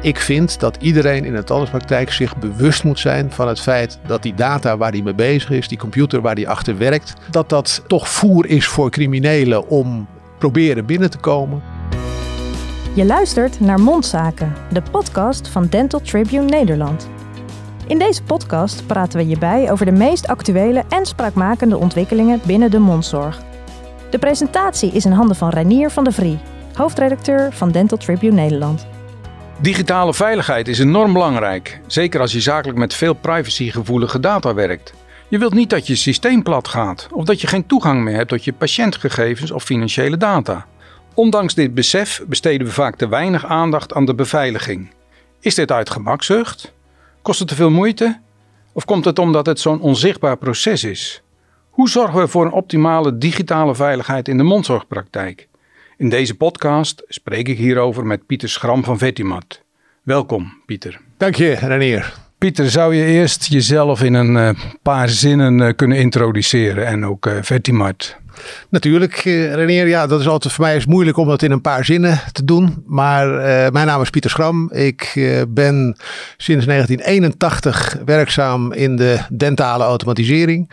[0.00, 4.22] Ik vind dat iedereen in de tandartspraktijk zich bewust moet zijn van het feit dat
[4.22, 7.82] die data waar hij mee bezig is, die computer waar hij achter werkt, dat dat
[7.86, 10.06] toch voer is voor criminelen om
[10.38, 11.62] proberen binnen te komen.
[12.94, 17.08] Je luistert naar Mondzaken, de podcast van Dental Tribune Nederland.
[17.86, 22.70] In deze podcast praten we je bij over de meest actuele en spraakmakende ontwikkelingen binnen
[22.70, 23.42] de mondzorg.
[24.10, 26.38] De presentatie is in handen van Reinier van der Vrie,
[26.74, 28.86] hoofdredacteur van Dental Tribune Nederland.
[29.60, 34.94] Digitale veiligheid is enorm belangrijk, zeker als je zakelijk met veel privacygevoelige data werkt.
[35.28, 38.28] Je wilt niet dat je systeem plat gaat of dat je geen toegang meer hebt
[38.28, 40.66] tot je patiëntgegevens of financiële data.
[41.14, 44.90] Ondanks dit besef besteden we vaak te weinig aandacht aan de beveiliging.
[45.40, 46.72] Is dit uit gemakzucht?
[47.22, 48.20] Kost het te veel moeite?
[48.72, 51.22] Of komt het omdat het zo'n onzichtbaar proces is?
[51.70, 55.47] Hoe zorgen we voor een optimale digitale veiligheid in de mondzorgpraktijk?
[55.98, 59.62] In deze podcast spreek ik hierover met Pieter Schram van Vettimat.
[60.02, 61.00] Welkom, Pieter.
[61.16, 62.14] Dank je, Renier.
[62.38, 64.50] Pieter, zou je eerst jezelf in een uh,
[64.82, 68.16] paar zinnen uh, kunnen introduceren en ook uh, Vettimat?
[68.68, 69.14] Natuurlijk,
[69.54, 69.88] Renier.
[69.88, 72.44] Ja, dat is altijd voor mij is moeilijk om dat in een paar zinnen te
[72.44, 72.82] doen.
[72.86, 73.28] Maar
[73.72, 74.70] mijn naam is Pieter Schram.
[74.72, 75.12] Ik
[75.48, 75.96] ben
[76.36, 80.70] sinds 1981 werkzaam in de dentale automatisering.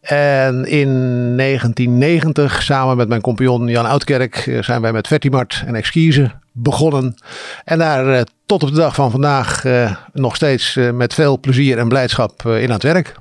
[0.00, 0.88] En in
[1.36, 7.14] 1990, samen met mijn compagnon Jan Oudkerk, eh, zijn wij met Vertimart en Exquise begonnen.
[7.64, 11.40] En daar uh, tot op de dag van vandaag uh, nog steeds uh, met veel
[11.40, 13.14] plezier en blijdschap in aan het werk.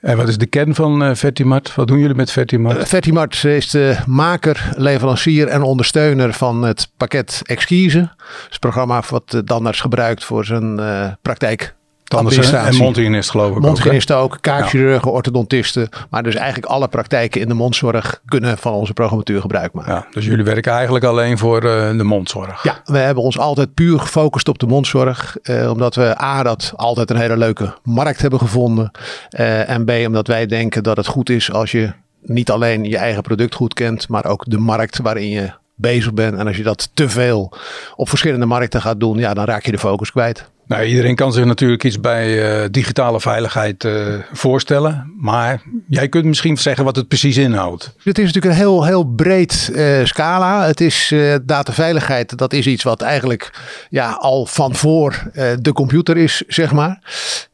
[0.00, 1.74] En wat is de kern van Vertimart?
[1.74, 2.88] Wat doen jullie met Vertimart?
[2.88, 8.10] Vertimart is de maker, leverancier en ondersteuner van het pakket Exquise.
[8.48, 10.76] Het programma wat de tandarts gebruikt voor zijn
[11.22, 11.74] praktijk
[12.08, 15.88] en mondhygiënist geloof ik Mondhygiënisten ook, ook kaakchirurgen, orthodontisten.
[16.10, 19.94] Maar dus eigenlijk alle praktijken in de mondzorg kunnen van onze programmatuur gebruik maken.
[19.94, 22.62] Ja, dus jullie werken eigenlijk alleen voor uh, de mondzorg?
[22.62, 25.36] Ja, we hebben ons altijd puur gefocust op de mondzorg.
[25.42, 28.90] Uh, omdat we A, dat altijd een hele leuke markt hebben gevonden.
[29.38, 32.96] Uh, en B, omdat wij denken dat het goed is als je niet alleen je
[32.96, 34.08] eigen product goed kent.
[34.08, 36.38] Maar ook de markt waarin je bezig bent.
[36.38, 37.52] En als je dat te veel
[37.96, 40.50] op verschillende markten gaat doen, ja, dan raak je de focus kwijt.
[40.66, 45.12] Nou, iedereen kan zich natuurlijk iets bij uh, digitale veiligheid uh, voorstellen.
[45.18, 47.94] Maar jij kunt misschien zeggen wat het precies inhoudt.
[48.02, 50.66] Het is natuurlijk een heel, heel breed uh, scala.
[50.66, 52.38] Het is dataveiligheid.
[52.38, 53.50] Dat is iets wat eigenlijk
[53.90, 56.98] ja, al van voor de computer is, zeg maar.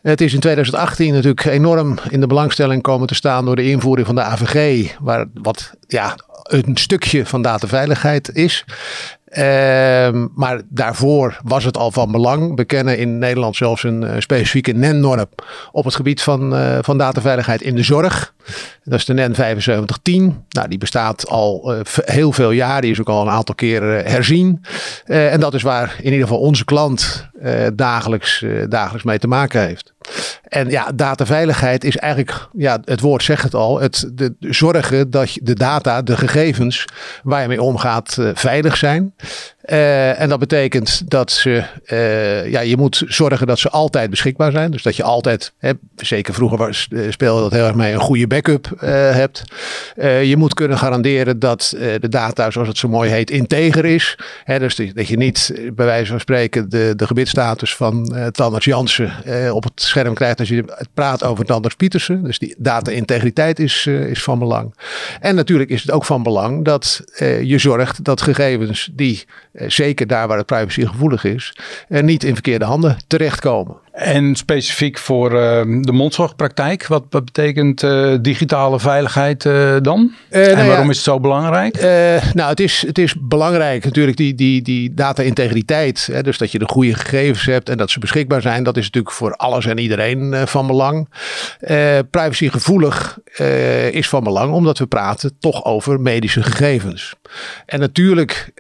[0.03, 4.07] Het is in 2018 natuurlijk enorm in de belangstelling komen te staan door de invoering
[4.07, 4.91] van de AVG.
[5.01, 8.65] Waar, wat ja, een stukje van dataveiligheid is.
[9.39, 12.57] Uh, maar daarvoor was het al van belang.
[12.57, 15.27] We kennen in Nederland zelfs een uh, specifieke NEN-norm
[15.73, 18.35] op het gebied van, uh, van dataveiligheid in de zorg.
[18.85, 20.45] Dat is de NEN 7510.
[20.49, 22.81] Nou, die bestaat al uh, heel veel jaar.
[22.81, 24.65] Die is ook al een aantal keren herzien.
[25.05, 27.31] en dat is waar in ieder geval onze klant
[27.75, 29.93] dagelijks, dagelijks mee te maken heeft.
[30.43, 35.39] En ja, dataveiligheid is eigenlijk, ja, het woord zegt het al, het de, zorgen dat
[35.43, 36.85] de data, de gegevens
[37.23, 39.15] waar je mee omgaat, veilig zijn.
[39.71, 44.53] Uh, en dat betekent dat ze, uh, ja, je moet zorgen dat ze altijd beschikbaar
[44.53, 44.71] zijn.
[44.71, 48.01] Dus dat je altijd, hè, zeker vroeger was, uh, speelde dat heel erg mee, een
[48.01, 49.43] goede backup hebt.
[50.23, 54.19] je moet kunnen garanderen dat de data, zoals het zo mooi heet, integer is.
[54.45, 57.27] Hè, dus dat je niet, bij wijze van spreken, de, de
[57.65, 59.13] van Tandarts Jansen
[59.53, 62.25] op het scherm krijgt als je praat over Tandarts Pietersen.
[62.25, 64.75] Dus die data-integriteit is, is van belang.
[65.21, 67.05] En natuurlijk is het ook van belang dat
[67.43, 71.57] je zorgt dat gegevens die eh, zeker daar waar het privacygevoelig is,
[71.89, 73.77] uh, niet in verkeerde handen terechtkomen.
[73.93, 75.39] En specifiek voor uh,
[75.81, 80.13] de mondzorgpraktijk, wat, wat betekent uh, digitale veiligheid uh, dan?
[80.29, 81.81] en nou waarom ja, is het zo belangrijk?
[82.35, 86.11] nou, het is, het is belangrijk natuurlijk die, die, die data-integriteit.
[86.23, 88.63] Dus dat je de goede gegevens hebt en dat ze beschikbaar zijn.
[88.63, 91.09] Dat is natuurlijk voor alles en iedereen van belang.
[92.11, 93.19] privacygevoelig
[93.91, 97.15] is van belang omdat we praten toch over medische gegevens.
[97.67, 98.51] En natuurlijk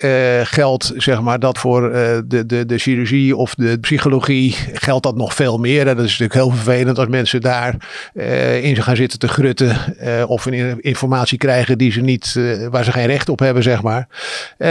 [0.42, 1.80] geldt zeg maar dat voor
[2.26, 5.88] de, de, de chirurgie of de psychologie geldt dat nog veel meer.
[5.88, 7.76] En dat is natuurlijk heel vervelend als mensen daar
[8.14, 9.76] uh, in gaan zitten te grutten.
[10.00, 10.46] Uh, of
[10.80, 14.08] informatie krijgen die ze niet, uh, waar ze geen recht op hebben, zeg maar.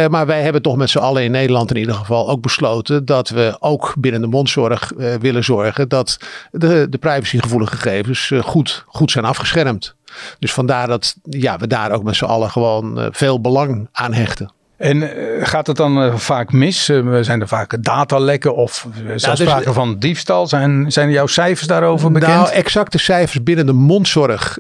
[0.10, 3.30] maar wij hebben toch met z'n allen in Nederland in ieder geval ook besloten dat
[3.30, 6.18] we ook binnen de mondzorg willen zorgen dat
[6.52, 9.96] de, de privacygevoelige gegevens goed, goed zijn afgeschermd.
[10.40, 14.52] Dus vandaar dat ja, we daar ook met z'n allen gewoon veel belang aan hechten.
[14.82, 15.10] En uh,
[15.42, 16.90] gaat het dan uh, vaak mis?
[16.90, 20.48] Uh, zijn er vaak datalekken of zelfs ja, dus, sprake van diefstal?
[20.48, 22.34] Zijn, zijn jouw cijfers daarover bekend?
[22.34, 24.60] Nou, exacte cijfers binnen de mondzorg,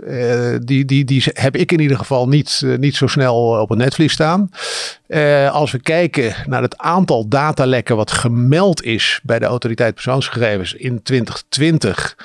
[0.64, 4.14] die, die, die heb ik in ieder geval niet, niet zo snel op het netvlies
[4.14, 4.50] staan.
[5.52, 11.04] als we kijken naar het aantal datalekken wat gemeld is bij de autoriteit persoonsgegevens in
[11.04, 12.16] 2020,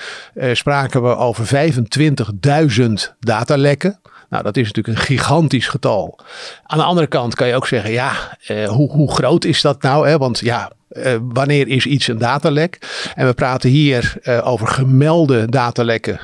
[0.53, 2.83] spraken we over 25.000
[3.21, 4.01] datalekken.
[4.29, 6.19] Nou, dat is natuurlijk een gigantisch getal.
[6.63, 9.83] Aan de andere kant kan je ook zeggen, ja, eh, hoe, hoe groot is dat
[9.83, 10.09] nou?
[10.09, 10.19] Hè?
[10.19, 12.79] Want ja, uh, wanneer is iets een datalek?
[13.15, 16.21] En we praten hier uh, over gemelde datalekken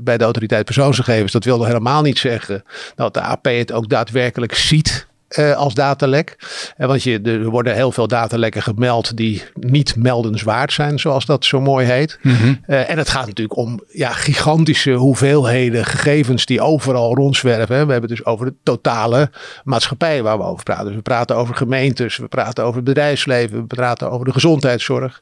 [0.00, 1.32] bij de autoriteit persoonsgegevens.
[1.32, 2.64] Dat wil helemaal niet zeggen
[2.94, 6.36] dat de AP het ook daadwerkelijk ziet uh, als datalek.
[6.78, 11.44] Uh, want je, er worden heel veel datalekken gemeld die niet meldenswaard zijn, zoals dat
[11.44, 12.18] zo mooi heet.
[12.22, 12.60] Mm -hmm.
[12.66, 17.86] uh, en het gaat natuurlijk om ja, gigantische hoeveelheden gegevens die overal rondzwerven.
[17.86, 19.30] We hebben het dus over de totale
[19.64, 20.86] maatschappij waar we over praten.
[20.86, 25.20] Dus we praten over gemeentes, we praten over het bedrijfsleven, we praten over de gezondheidszorg.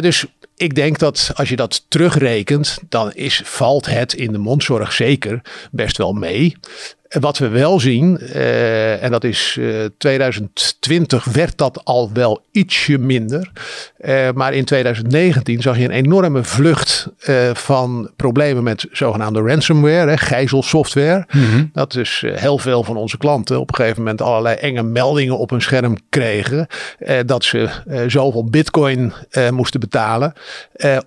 [0.00, 0.26] dus
[0.56, 5.40] ik denk dat als je dat terugrekent, dan is, valt het in de mondzorg zeker
[5.70, 6.56] best wel mee.
[7.18, 12.44] Wat we wel zien, uh, en dat is uh, eh, 2020 werd dat al wel
[12.52, 13.50] ietsje minder.
[14.00, 17.08] Uh, maar in 2019 zag je een enorme vlucht
[17.52, 21.26] van problemen met zogenaamde ransomware, hè, gijzelsoftware.
[21.30, 21.70] Mm -hmm.
[21.72, 25.50] Dat dus heel veel van onze klanten op een gegeven moment allerlei enge meldingen op
[25.50, 26.66] hun scherm kregen.
[27.26, 27.68] dat ze
[28.06, 29.12] zoveel bitcoin
[29.50, 30.32] moesten betalen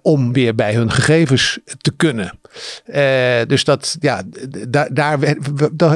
[0.01, 2.39] om weer bij hun gegevens te kunnen.
[3.47, 4.21] Dus dat, ja,
[4.69, 5.19] daar, daar,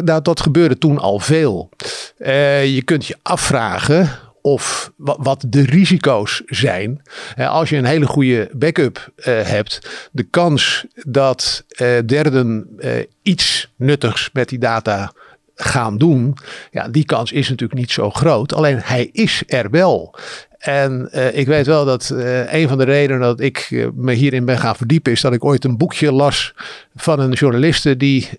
[0.05, 1.69] dat, dat gebeurde toen al veel.
[2.17, 4.09] Uh, je kunt je afvragen
[4.41, 7.01] of wat de risico's zijn.
[7.37, 11.63] Als je een hele goede backup uh, hebt, de kans dat
[12.05, 12.77] derden
[13.21, 15.11] iets nuttigs met die data
[15.55, 16.37] gaan doen,
[16.71, 18.53] ja, die kans is natuurlijk niet zo groot.
[18.53, 20.15] Alleen hij is er wel.
[20.57, 24.13] En uh, ik weet wel dat uh, een van de redenen dat ik uh, me
[24.13, 26.53] hierin ben gaan verdiepen is dat ik ooit een boekje las
[26.95, 28.29] van een journaliste die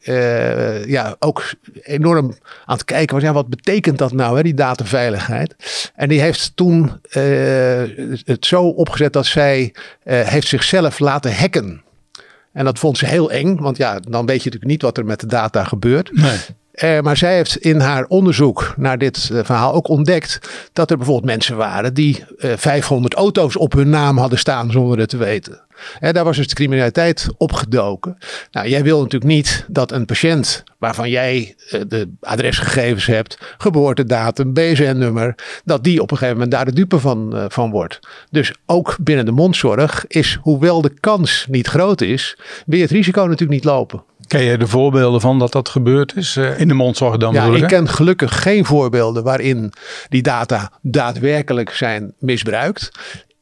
[0.87, 2.35] ja, ook enorm
[2.65, 3.25] aan het kijken was.
[3.25, 5.55] Ja, wat betekent dat nou, hè, die dataveiligheid?
[5.95, 7.01] En die heeft toen
[8.25, 9.75] het zo opgezet dat zij
[10.05, 11.83] heeft zichzelf laten hacken.
[12.53, 15.05] En dat vond ze heel eng, want ja, dan weet je natuurlijk niet wat er
[15.05, 16.11] met de data gebeurt.
[16.13, 16.39] Nee.
[16.83, 20.39] Uh, maar zij heeft in haar onderzoek naar dit uh, verhaal ook ontdekt
[20.73, 24.71] dat er bijvoorbeeld mensen waren die uh, eh, 500 auto's op hun naam hadden staan
[24.71, 25.61] zonder het te weten.
[26.01, 28.19] En daar was dus de criminaliteit opgedoken.
[28.51, 31.55] Nou, jij wil natuurlijk niet dat een patiënt waarvan jij
[31.89, 35.35] de adresgegevens hebt, geboortedatum, BSN-nummer,
[35.65, 38.01] dat die op een gegeven moment daar de dupe van, van wordt.
[38.31, 43.23] Dus ook binnen de mondzorg is, hoewel de kans niet groot is, je het risico
[43.23, 44.03] natuurlijk niet lopen.
[44.29, 47.35] Ken je de voorbeelden van dat dat gebeurd is uh, in de mondzorg dan?
[47.35, 49.73] Ja, ik ken gelukkig geen voorbeelden waarin
[50.09, 52.91] die data daadwerkelijk zijn misbruikt.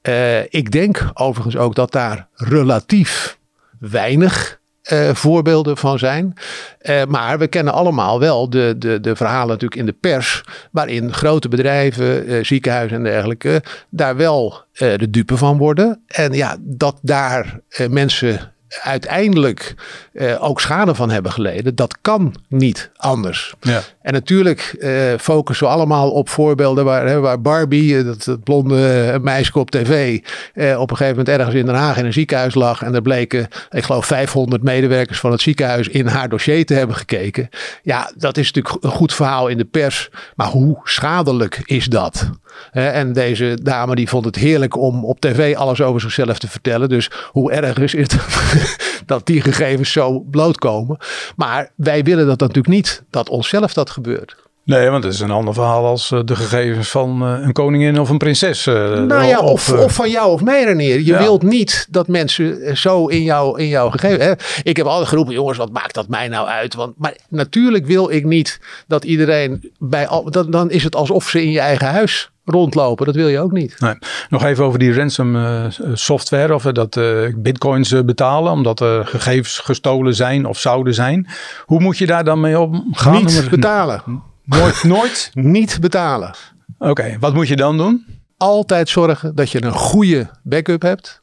[0.02, 3.38] Uh, ik denk overigens ook dat daar relatief
[3.78, 4.60] weinig
[4.92, 6.34] uh, voorbeelden van zijn.
[6.82, 10.42] Uh, maar we kennen allemaal wel de, de, de verhalen natuurlijk in de pers.
[10.70, 13.62] Waarin grote bedrijven, uh, ziekenhuizen en dergelijke.
[13.88, 16.02] daar wel de dupe van worden.
[16.06, 19.74] En ja, dat daar mensen uiteindelijk
[20.12, 21.74] uh, ook schade van hebben geleden.
[21.74, 23.54] Dat kan niet anders.
[23.60, 23.82] Ja.
[24.02, 28.44] En natuurlijk uh, focussen we allemaal op voorbeelden waar, hè, waar Barbie, eh, dat, dat
[28.44, 30.18] blonde meisje op tv,
[30.54, 32.82] uh, op een gegeven moment ergens in Den Haag in een ziekenhuis lag.
[32.82, 36.96] En er bleken, ik geloof, 500 medewerkers van het ziekenhuis in haar dossier te hebben
[36.96, 37.48] gekeken.
[37.82, 40.10] Ja, dat is natuurlijk een goed verhaal in de pers.
[40.34, 42.30] Maar hoe schadelijk is dat?
[42.72, 46.88] En deze dame die vond het heerlijk om op tv alles over zichzelf te vertellen.
[46.88, 48.16] Dus hoe erg is het
[49.06, 50.96] dat die gegevens zo blootkomen.
[51.36, 54.36] Maar wij willen dat natuurlijk niet, dat onszelf dat gebeurt.
[54.66, 58.00] Nee, want het is een ander verhaal als eh, de gegevens van eh, een koningin
[58.00, 58.66] of een prinses.
[58.66, 61.00] Eh, nou ja, of, of, van jou of mij, Renier.
[61.00, 64.24] Je wilt niet dat mensen zo in, jou, in jouw gegevens...
[64.24, 64.32] Hè?
[64.62, 66.74] Ik heb altijd geroepen, jongens, wat maakt dat mij nou uit?
[66.74, 70.06] Want, maar natuurlijk wil ik niet dat iedereen bij...
[70.06, 73.06] Al, dan, dan is het alsof ze in je eigen huis rondlopen.
[73.06, 73.80] Dat wil je ook niet.
[73.80, 73.94] Nee.
[74.28, 76.54] Nog even over die ransom uh, software.
[76.54, 81.28] Of dat uh, bitcoins betalen omdat er gegevens gestolen zijn of zouden zijn.
[81.64, 83.24] Hoe moet je daar dan mee omgaan?
[83.24, 84.02] Niet betalen.
[84.46, 84.84] Nooit?
[84.84, 85.30] nooit?
[85.32, 86.34] niet betalen.
[86.78, 88.06] Oké, wat moet je dan doen?
[88.36, 91.22] Altijd zorgen dat je een goede backup hebt.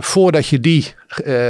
[0.00, 0.94] voordat je die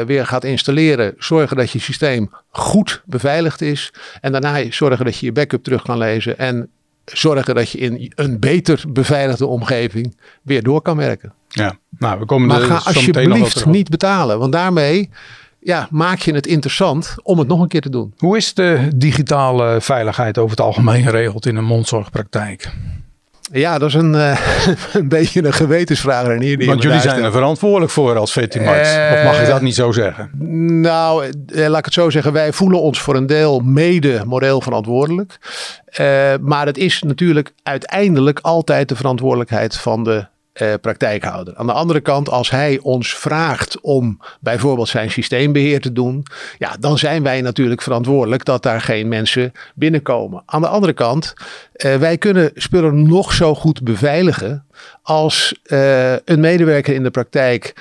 [0.07, 3.93] weer gaat installeren, zorgen dat je systeem goed beveiligd is.
[4.21, 6.39] En daarna zorgen dat je je backup terug kan lezen.
[6.39, 6.71] En
[7.05, 11.33] zorgen dat je in een beter beveiligde omgeving weer door kan werken.
[11.49, 15.11] Ja, nou, we komen maar ga alsjeblieft niet betalen, want daarmee
[15.67, 18.15] ja, maak je het interessant om het nog een keer te doen.
[18.17, 22.71] Hoe is de digitale veiligheid over het algemeen geregeld in een mondzorgpraktijk?
[23.53, 24.39] Ja, dat is een, uh,
[24.93, 26.27] een beetje een gewetensvraag.
[26.27, 28.97] Renier, die Want jullie zijn er verantwoordelijk voor als veterinaars.
[28.97, 30.31] Uh, of mag je dat niet zo zeggen?
[30.81, 32.33] Nou, eh, laat ik het zo zeggen.
[32.33, 35.39] Wij voelen ons voor een deel mede moreel verantwoordelijk.
[36.01, 40.27] Uh, maar het is natuurlijk uiteindelijk altijd de verantwoordelijkheid van de
[40.63, 41.57] uh, praktijkhouder.
[41.57, 46.27] Aan de andere kant, als hij ons vraagt om bijvoorbeeld zijn systeembeheer te doen,
[46.59, 50.43] ja, dan zijn wij natuurlijk verantwoordelijk dat daar geen mensen binnenkomen.
[50.47, 51.35] Aan de andere kant,
[51.77, 54.65] uh, wij kunnen spullen nog zo goed beveiligen.
[55.03, 57.75] Als uh, een medewerker in de praktijk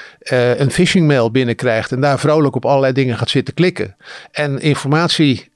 [0.58, 3.96] een phishing mail binnenkrijgt en daar vrolijk op allerlei dingen gaat zitten klikken
[4.32, 5.52] en informatie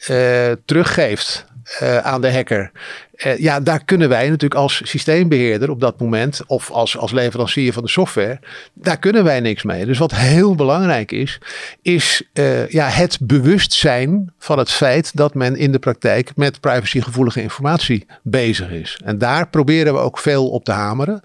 [0.65, 1.45] teruggeeft
[2.01, 2.71] aan de hacker.
[3.25, 7.73] Uh, ja, daar kunnen wij natuurlijk als systeembeheerder op dat moment, of als, als leverancier
[7.73, 8.39] van de software,
[8.73, 9.85] daar kunnen wij niks mee.
[9.85, 11.39] Dus wat heel belangrijk is,
[11.81, 17.41] is uh, ja, het bewustzijn van het feit dat men in de praktijk met privacygevoelige
[17.41, 18.99] informatie bezig is.
[19.03, 21.21] En daar proberen we ook veel op te hameren.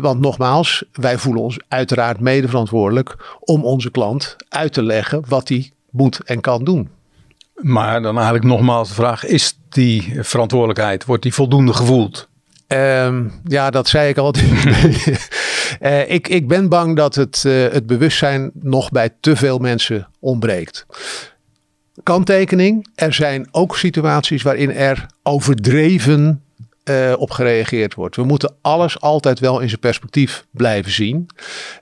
[0.00, 5.48] want nogmaals, wij voelen ons uiteraard mede verantwoordelijk om onze klant uit te leggen wat
[5.48, 6.97] hij moet en kan doen.
[7.58, 12.28] Maar dan eigenlijk nogmaals de vraag, is die verantwoordelijkheid, wordt die voldoende gevoeld?
[12.68, 14.34] Um, ja, dat zei ik al.
[15.80, 20.08] uh, ik, ik ben bang dat het, uh, het bewustzijn nog bij te veel mensen
[20.20, 20.86] ontbreekt.
[22.02, 26.42] Kanttekening, er zijn ook situaties waarin er overdreven
[26.90, 28.16] uh, op gereageerd wordt.
[28.16, 31.26] We moeten alles altijd wel in zijn perspectief blijven zien.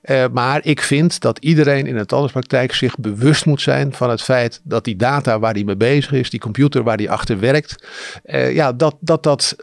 [0.05, 4.23] Uh, maar ik vind dat iedereen in de tandartspraktijk zich bewust moet zijn van het
[4.23, 7.87] feit dat die data waar hij mee bezig is, die computer waar hij achter werkt,
[8.25, 9.57] uh, ja, dat dat, dat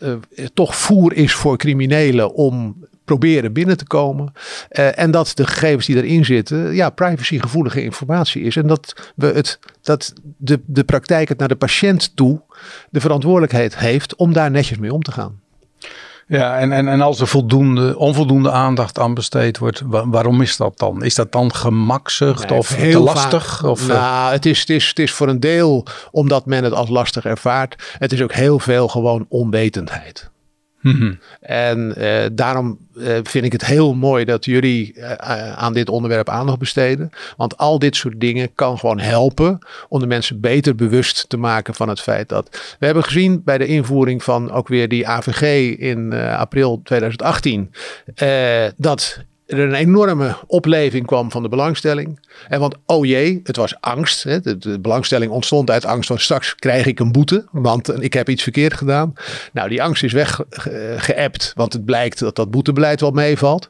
[0.54, 2.76] toch voer is voor criminelen om
[3.18, 4.34] proberen binnen te komen.
[4.72, 8.56] Uh, en dat de gegevens die erin zitten, ja, privacygevoelige informatie is.
[8.56, 12.42] En dat, we het, dat de, de praktijk het naar de patiënt toe
[12.90, 15.42] de verantwoordelijkheid heeft om daar netjes mee om te gaan.
[16.28, 20.80] Ja, en, en, en als er voldoende, onvoldoende aandacht aan besteed wordt, waarom is dat
[20.80, 21.04] dan?
[21.04, 23.64] Is dat dan gemakzucht nee, of te lastig?
[23.64, 23.88] of, eh?
[23.88, 27.26] nou, het is, het, is, het is voor een deel omdat men het als lastig
[27.26, 27.96] ervaart.
[27.98, 30.32] Het is ook heel veel gewoon onwetendheid.
[30.84, 31.14] Mhm.
[31.42, 35.12] En uh, daarom uh, vind ik het heel mooi dat jullie uh,
[35.54, 37.10] aan dit onderwerp aandacht besteden.
[37.38, 39.60] Want al dit soort dingen kan gewoon helpen
[39.90, 42.76] om de mensen beter bewust te maken van het feit dat.
[42.80, 47.72] We hebben gezien bij de invoering van ook weer die AVG in april 2018.
[48.78, 49.24] dat
[49.58, 52.20] er een enorme opleving kwam van de belangstelling.
[52.48, 54.24] En want, oh jee, het was angst.
[54.24, 54.42] Hè.
[54.42, 58.44] De, belangstelling ontstond uit angst van straks krijg ik een boete, want ik heb iets
[58.44, 59.14] verkeerd gedaan.
[59.54, 63.68] Nou, die angst is weggeëpt, want het blijkt dat dat boetebeleid wel meevalt.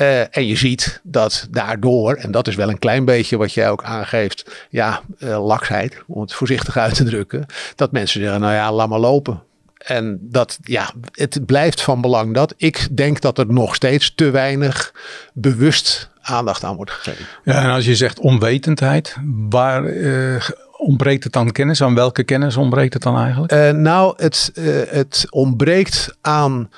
[0.00, 3.70] Uh, en je ziet dat daardoor, en dat is wel een klein beetje wat jij
[3.70, 8.72] ook aangeeft, ja, laksheid, om het voorzichtig uit te drukken, dat mensen zeggen, nou ja,
[8.72, 9.42] laat maar lopen.
[9.86, 12.54] En dat, ja, het blijft van belang dat.
[12.56, 14.92] Ik denk dat er nog steeds te weinig
[15.32, 17.26] bewust aandacht aan wordt gegeven.
[17.44, 19.16] Ja, en als je zegt onwetendheid,
[19.48, 20.42] waar uh,
[20.76, 21.82] ontbreekt het dan kennis?
[21.82, 23.52] Aan welke kennis ontbreekt het dan eigenlijk?
[23.52, 26.70] Uh, nou, het, uh, het ontbreekt aan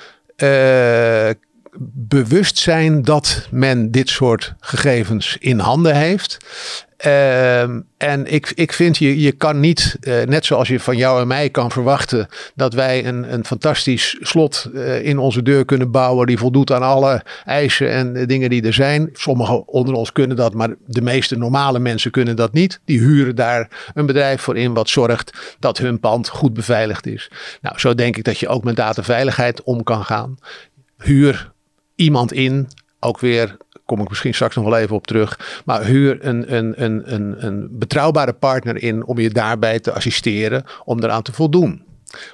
[1.93, 6.37] bewustzijn dat men dit soort gegevens in handen heeft.
[7.05, 7.61] Uh,
[7.97, 11.27] en ik, ik vind, je, je kan niet, uh, net zoals je van jou en
[11.27, 16.27] mij kan verwachten, dat wij een, een fantastisch slot uh, in onze deur kunnen bouwen
[16.27, 19.09] die voldoet aan alle eisen en dingen die er zijn.
[19.13, 22.79] Sommigen onder ons kunnen dat, maar de meeste normale mensen kunnen dat niet.
[22.85, 27.31] Die huren daar een bedrijf voor in wat zorgt dat hun pand goed beveiligd is.
[27.61, 30.37] Nou, zo denk ik dat je ook met dataveiligheid om kan gaan.
[30.97, 31.51] Huur
[31.99, 32.67] iemand in,
[32.99, 35.61] ook weer kom ik misschien straks nog wel even op terug.
[35.65, 40.63] Maar huur een, een, een, een, een betrouwbare partner in om je daarbij te assisteren
[40.85, 41.83] om eraan te voldoen.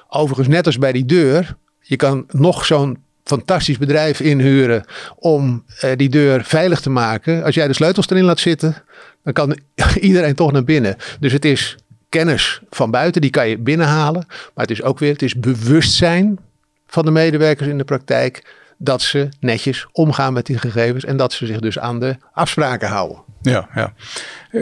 [0.08, 4.84] Overigens, net als bij die deur, je kan nog zo'n fantastisch bedrijf inhuren
[5.16, 7.44] om eh, die deur veilig te maken.
[7.44, 8.82] Als jij de sleutels erin laat zitten,
[9.22, 9.58] dan kan
[10.00, 10.96] iedereen toch naar binnen.
[11.20, 11.76] Dus het is
[12.08, 14.24] kennis van buiten, die kan je binnenhalen.
[14.26, 16.38] Maar het is ook weer, het is bewustzijn
[16.86, 21.32] van de medewerkers in de praktijk dat ze netjes omgaan met die gegevens en dat
[21.32, 23.25] ze zich dus aan de afspraken houden.
[23.50, 23.92] Ja, ja.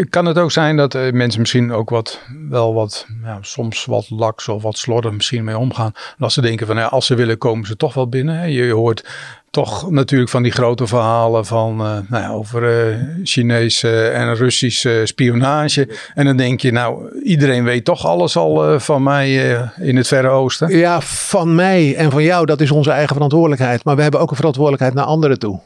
[0.08, 4.10] Kan het ook zijn dat uh, mensen misschien ook wat, wel wat, ja, soms wat
[4.10, 5.92] laks of wat slordig misschien mee omgaan.
[6.18, 8.38] Dat ze denken van, ja, als ze willen komen ze toch wel binnen.
[8.38, 8.44] Hè?
[8.44, 9.08] Je, hoort
[9.50, 15.00] toch natuurlijk van die grote verhalen van, uh, nou ja, over uh, Chinese en Russische
[15.04, 15.88] spionage.
[16.14, 20.28] En dan denk je, nou, iedereen weet toch alles al van mij in het Verre
[20.28, 20.76] Oosten.
[20.76, 23.84] Ja, van mij en van jou, dat is onze eigen verantwoordelijkheid.
[23.84, 25.60] Maar we hebben ook een verantwoordelijkheid naar anderen toe.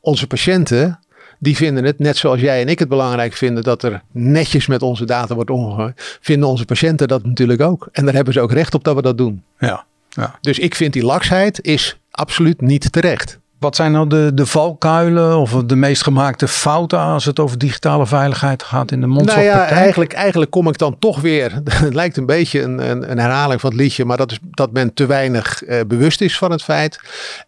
[0.00, 0.98] Onze patiënten
[1.42, 4.82] die vinden het, net zoals jij en ik het belangrijk vinden, dat er netjes met
[4.82, 7.88] onze data wordt omgegaan, vinden onze patiënten dat natuurlijk ook.
[7.92, 9.42] En daar hebben ze ook recht op dat we dat doen.
[9.58, 9.84] Ja.
[10.08, 10.38] ja.
[10.40, 13.38] Dus ik vind die laksheid is absoluut niet terecht.
[13.58, 18.06] Wat zijn nou de, de valkuilen of de meest gemaakte fouten als het over digitale
[18.06, 19.56] veiligheid gaat in de mondzorgpraktijk?
[19.56, 21.52] Nou ja, eigenlijk, eigenlijk kom ik dan toch weer.
[21.64, 24.72] Het lijkt een beetje een, een, een herhaling van het liedje, maar dat is dat
[24.72, 27.00] men te weinig uh, bewust is van het feit.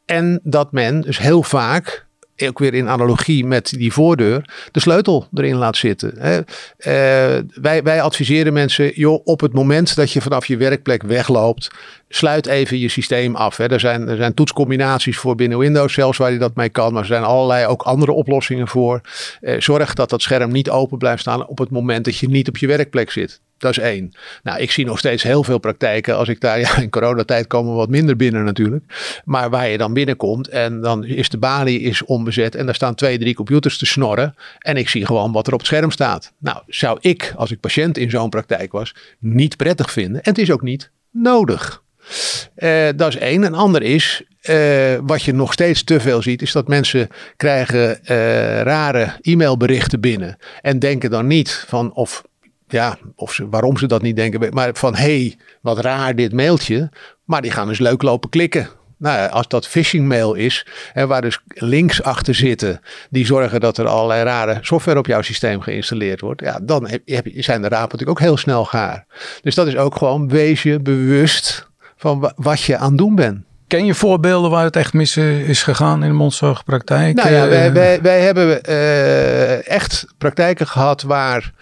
[0.05, 2.04] En dat men dus heel vaak
[2.37, 6.15] ook weer in analogie met die voordeur, de sleutel erin laat zitten.
[6.19, 6.39] Hè.
[6.39, 11.71] Uh, wij, wij adviseren mensen, joh, op het moment dat je vanaf je werkplek wegloopt,
[12.09, 13.59] sluit even je systeem af.
[13.59, 17.03] Er, zijn, er zijn toetscombinaties voor binnen Windows zelfs waar je dat mee kan, maar
[17.03, 19.01] er zijn allerlei ook andere oplossingen voor.
[19.41, 22.49] Uh, zorg dat dat scherm niet open blijft staan op het moment dat je niet
[22.49, 23.41] op je werkplek zit.
[23.59, 24.13] Dat is één.
[24.43, 26.17] Nou, ik zie nog steeds heel veel praktijken.
[26.17, 28.85] Als ik daar, ja, in coronatijd komen wat minder binnen natuurlijk.
[29.25, 32.95] Maar waar je dan binnenkomt en dan is de balie is onbezet en daar staan
[32.95, 34.35] twee, drie computers te snorren.
[34.59, 36.33] En ik zie gewoon wat er op het scherm staat.
[36.39, 40.23] Nou, zou ik, als ik patiënt in zo'n praktijk was, niet prettig vinden.
[40.23, 41.83] En het is ook niet nodig.
[42.57, 43.43] Uh, dat is één.
[43.43, 47.99] Een ander is, uh, wat je nog steeds te veel ziet, is dat mensen krijgen
[48.03, 50.37] uh, rare e-mailberichten binnen.
[50.61, 52.25] En denken dan niet van of
[52.75, 56.33] ja, of ze, waarom ze dat niet denken, maar van hé, hey, wat raar dit
[56.33, 56.91] mailtje.
[57.25, 58.69] Maar die gaan dus leuk lopen klikken.
[58.97, 63.61] Nou ja, als dat phishing mail is, hè, waar dus links achter zitten, die zorgen
[63.61, 67.63] dat er allerlei rare software op jouw systeem geïnstalleerd wordt, ja, dan heb, heb, zijn
[67.63, 69.07] de rapen natuurlijk ook heel snel gaar.
[69.43, 73.45] Dus dat is ook gewoon, wees je bewust van wat je aan het doen bent.
[73.67, 77.15] Ken je voorbeelden waar het echt mis is gegaan in de mondzorgpraktijk?
[77.15, 81.53] Nou ja, wij, wij, wij hebben uh, echt praktijken gehad waar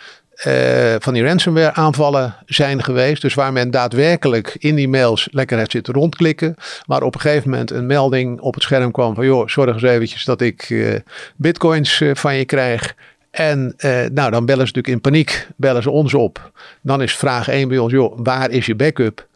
[0.47, 3.23] uh, van die ransomware aanvallen zijn geweest.
[3.23, 6.55] Dus waar men daadwerkelijk in die mails lekker heeft zitten rondklikken.
[6.87, 9.83] Maar op een gegeven moment een melding op het scherm kwam van joh, zorg eens
[9.83, 10.95] eventjes dat ik uh,
[11.37, 12.95] bitcoins uh, van je krijg.
[13.31, 13.75] En
[14.13, 16.53] nou, dan bellen ze natuurlijk in paniek, bellen ze ons op.
[16.83, 19.29] Dan is vraag 1 bij ons, joh, waar is je backup?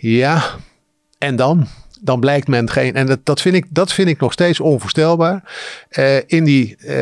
[0.00, 0.42] ja,
[1.18, 1.66] en dan?
[2.00, 2.94] Dan blijkt men geen.
[2.94, 5.42] En dat, dat, vind, ik, dat vind ik nog steeds onvoorstelbaar.
[5.98, 6.94] Uh, in die uh,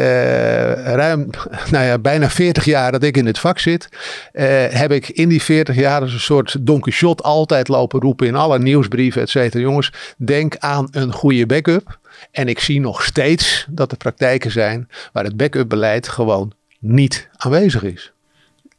[0.72, 1.30] ruim,
[1.70, 3.88] nou ja, bijna 40 jaar dat ik in het vak zit,
[4.32, 8.26] uh, heb ik in die 40 jaar als een soort Don Quixote altijd lopen roepen
[8.26, 9.62] in alle nieuwsbrieven, et cetera.
[9.62, 11.98] Jongens, denk aan een goede backup.
[12.30, 17.28] En ik zie nog steeds dat er praktijken zijn waar het backup beleid gewoon niet
[17.36, 18.13] aanwezig is.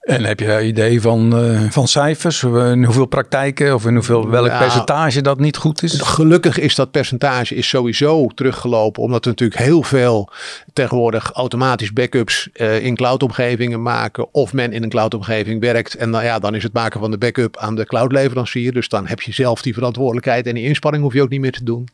[0.06, 2.44] En heb je een idee van, uh, van cijfers?
[2.44, 6.02] In hoeveel praktijken of in hoeveel, welk percentage dat niet goed is?
[6.02, 9.04] Gelukkig is dat percentage is sowieso teruggelopen.
[9.04, 10.30] Omdat we natuurlijk heel veel
[10.74, 14.34] tegenwoordig automatisch backups uh, in cloudomgevingen maken.
[14.34, 15.96] Of men in een cloudomgeving werkt.
[15.96, 18.74] En dan, ja, dan is het maken van de backup aan de cloudleverancier.
[18.74, 21.52] Dus dan heb je zelf die verantwoordelijkheid en die inspanning hoef je ook niet meer
[21.52, 21.88] te doen.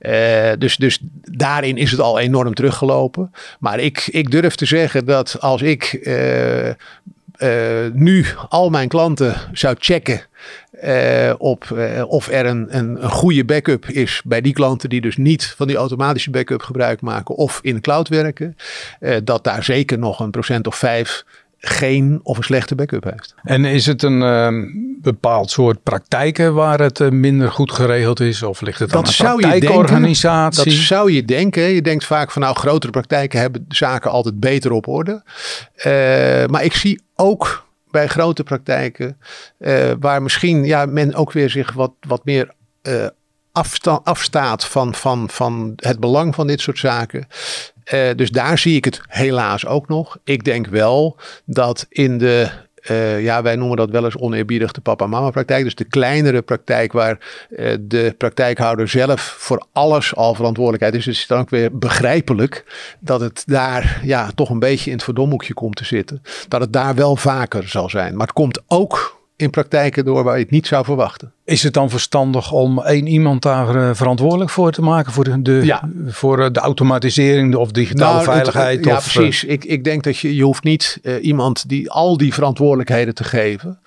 [0.00, 0.12] Uh,
[0.58, 3.32] dus, dus daarin is het al enorm teruggelopen.
[3.60, 6.00] Maar ik, ik durf te zeggen dat als ik
[7.92, 10.20] nu al mijn klanten zou checken
[10.84, 15.00] uh, op uh, of er een, een, een, goede backup is bij die klanten die
[15.00, 18.56] dus niet van die automatische backup gebruik maken of in de cloud werken,
[19.24, 21.24] dat daar zeker nog een procent of vijf
[21.60, 23.34] geen of een slechte backup heeft.
[23.42, 24.48] En is het een uh,
[25.02, 28.42] bepaald soort praktijken waar het minder goed geregeld is?
[28.42, 30.64] Of ligt het aan dat een praktijkorganisatie?
[30.64, 31.62] Dat zou je denken.
[31.62, 35.22] Je denkt vaak van nou grotere praktijken hebben zaken altijd beter op orde.
[36.50, 39.18] Maar ik zie ook bij grote praktijken
[40.00, 42.54] waar misschien ja, men ook weer zich wat, wat meer
[43.52, 47.26] afsta afstaat van, van, van het belang van dit soort zaken.
[47.92, 50.18] Uh, dus daar zie ik het helaas ook nog.
[50.24, 52.50] Ik denk wel dat in de
[52.90, 55.64] uh, ja, wij noemen dat wel eens oneerbiedig de papa-mama praktijk.
[55.64, 57.18] Dus de kleinere praktijk waar
[57.50, 61.04] uh, de praktijkhouder zelf voor alles al verantwoordelijkheid is.
[61.04, 62.64] Dus het is dan ook weer begrijpelijk
[63.00, 66.22] dat het daar ja, toch een beetje in het verdomhoekje komt te zitten.
[66.48, 68.16] Dat het daar wel vaker zal zijn.
[68.16, 71.32] Maar het komt ook in praktijken door waar je het niet zou verwachten.
[71.44, 75.12] Is het dan verstandig om één iemand daar uh, verantwoordelijk voor te maken?
[75.12, 75.88] Voor de, de ja.
[76.06, 78.76] voor uh, de automatisering of digitale nou, veiligheid?
[78.76, 79.44] Het, ja, of, precies.
[79.44, 83.80] Ik, ik denk dat je, je hoeft niet iemand die al die verantwoordelijkheden te geven.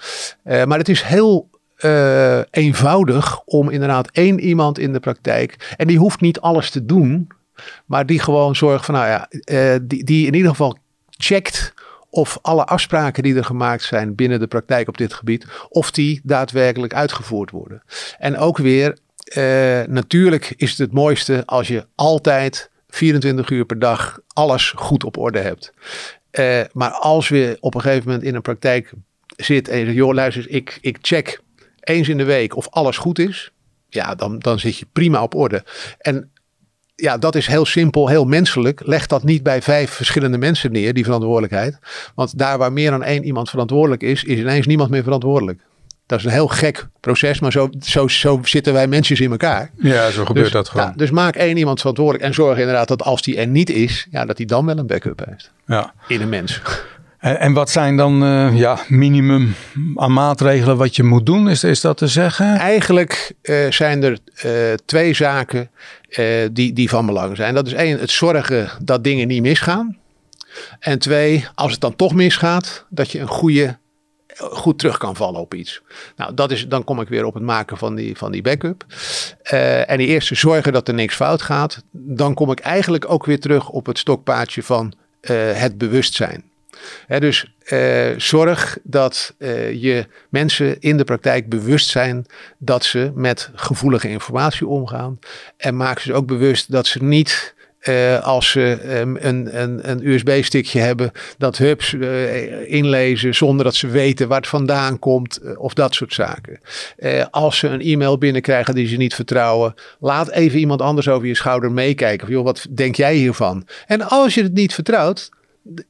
[0.44, 1.50] maar het is heel
[2.52, 5.74] eenvoudig om inderdaad één iemand in de praktijk.
[5.78, 7.28] En die hoeft niet alles te doen.
[7.86, 9.28] Maar die gewoon zorgt van, nou ja,
[9.82, 10.78] die, die in ieder geval
[11.10, 11.74] checkt
[12.12, 16.22] of alle afspraken die er gemaakt zijn binnen de praktijk op dit gebied, of die
[16.24, 17.84] daadwerkelijk uitgevoerd worden.
[18.18, 23.80] En ook weer, eh, natuurlijk is het het mooiste als je altijd 24 uur per
[23.80, 25.74] dag alles goed op orde hebt.
[26.32, 28.94] Uh, maar als we op een gegeven moment in een praktijk
[29.38, 31.42] zit en je zegt, joh luister, ik, ik check
[31.80, 33.52] eens in de week of alles goed is,
[33.90, 35.64] ja, dan, dan zit je prima op orde.
[35.98, 36.31] En
[37.02, 38.82] ja, dat is heel simpel, heel menselijk.
[38.86, 41.78] Leg dat niet bij vijf verschillende mensen neer, die verantwoordelijkheid.
[42.16, 45.60] Want daar waar meer dan één iemand verantwoordelijk is, is ineens niemand meer verantwoordelijk.
[46.06, 49.72] Dat is een heel gek proces, maar zo, zo, zo zitten wij mensen in elkaar.
[49.76, 50.86] Ja, zo gebeurt Dus, dat gewoon.
[50.86, 54.08] ja, dus maak één iemand verantwoordelijk en zorg inderdaad dat als die er niet is,
[54.12, 55.52] ja, dat hij dan wel een backup heeft.
[55.66, 55.94] Ja.
[56.08, 56.62] In een mens.
[57.22, 59.56] En, en wat zijn dan eh, ja, minimum
[59.96, 61.50] aan maatregelen wat je moet doen?
[61.50, 62.56] Is, is dat te zeggen?
[62.58, 64.52] Eigenlijk eh, zijn er eh,
[64.86, 65.70] twee zaken
[66.12, 67.54] eh, die, die van belang zijn.
[67.54, 69.98] Dat is één, het zorgen dat dingen niet misgaan.
[70.80, 73.78] En twee, als het dan toch misgaat, dat je een goede,
[74.38, 75.82] goed terug kan vallen op iets.
[76.16, 78.86] Nou, dat is, dan kom ik weer op het maken van die, van die backup.
[79.42, 81.84] Eh, en die eerste, zorgen dat er niks fout gaat.
[81.92, 86.51] Dan kom ik eigenlijk ook weer terug op het stokpaardje van eh, het bewustzijn.
[87.20, 92.26] Dus eh, zorg dat eh, je mensen in de praktijk bewust zijn
[92.58, 95.20] dat ze met gevoelige informatie omgaan.
[95.58, 97.54] En maak ze ook bewust dat ze niet.
[97.82, 101.94] eh, als ze ehm, een, een, een USB-stickje hebben, dat hubs
[102.66, 106.60] inlezen zonder dat ze weten waar het vandaan komt of dat soort zaken.
[107.32, 111.36] Als ze een e-mail binnenkrijgen die ze niet vertrouwen, laat even iemand anders over je
[111.36, 112.28] schouder meekijken.
[112.28, 113.68] Van, joh, wat denk jij hiervan?
[113.88, 115.30] En als je het niet vertrouwt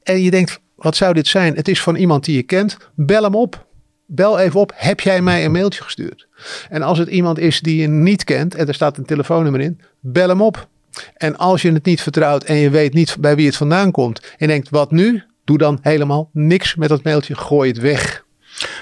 [0.02, 1.54] en je denkt, wat zou dit zijn?
[1.54, 3.66] Het is van iemand die je kent, bel hem op.
[4.06, 6.26] Bel even op, heb jij mij een mailtje gestuurd?
[6.68, 9.80] En als het iemand is die je niet kent en er staat een telefoonnummer in,
[10.00, 10.68] bel hem op.
[11.16, 14.34] En als je het niet vertrouwt en je weet niet bij wie het vandaan komt
[14.38, 15.22] en denkt, wat nu?
[15.44, 18.24] Doe dan helemaal niks met dat mailtje, gooi het weg.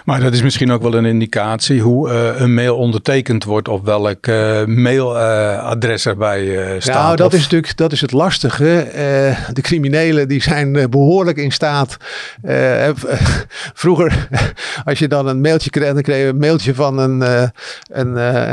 [0.04, 3.80] Maar dat is misschien ook wel een indicatie hoe eh, een mail ondertekend wordt of
[3.82, 7.02] welk eh, mailadres erbij eh, staat.
[7.02, 8.78] Nou, dat Of- is natuurlijk dat is het lastige.
[8.80, 11.96] Eh, de criminelen die zijn eh, behoorlijk in staat.
[12.42, 12.94] eh, eh,
[13.74, 14.28] vroeger,
[14.84, 17.42] als je dan een mailtje kreeg, dan kreeg je een mailtje van een, eh,
[17.90, 18.48] een, eh,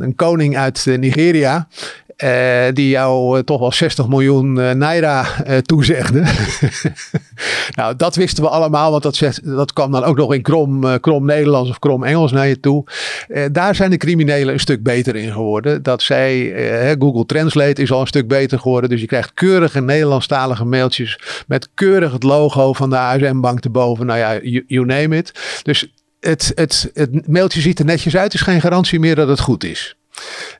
[0.00, 1.68] een, koning uit eh, Nigeria.
[2.16, 6.22] eh, die jou eh, toch wel 60 miljoen eh, naira eh, toezegde.
[7.74, 10.84] nou, dat wisten we allemaal, want dat, zegt, dat kwam dan ook nog in krom,
[10.84, 12.84] eh, krom Nederlands of krom Engels naar je toe.
[13.28, 15.82] Eh, daar zijn de criminelen een stuk beter in geworden.
[15.82, 18.90] Dat zij, eh, Google Translate is al een stuk beter geworden.
[18.90, 24.06] Dus je krijgt keurige Nederlandstalige mailtjes met keurig het logo van de ASM-bank erboven.
[24.06, 25.60] Nou ja, you, name it.
[25.62, 29.40] Dus het, het, het mailtje ziet er netjes uit, is geen garantie meer dat het
[29.40, 29.94] goed is.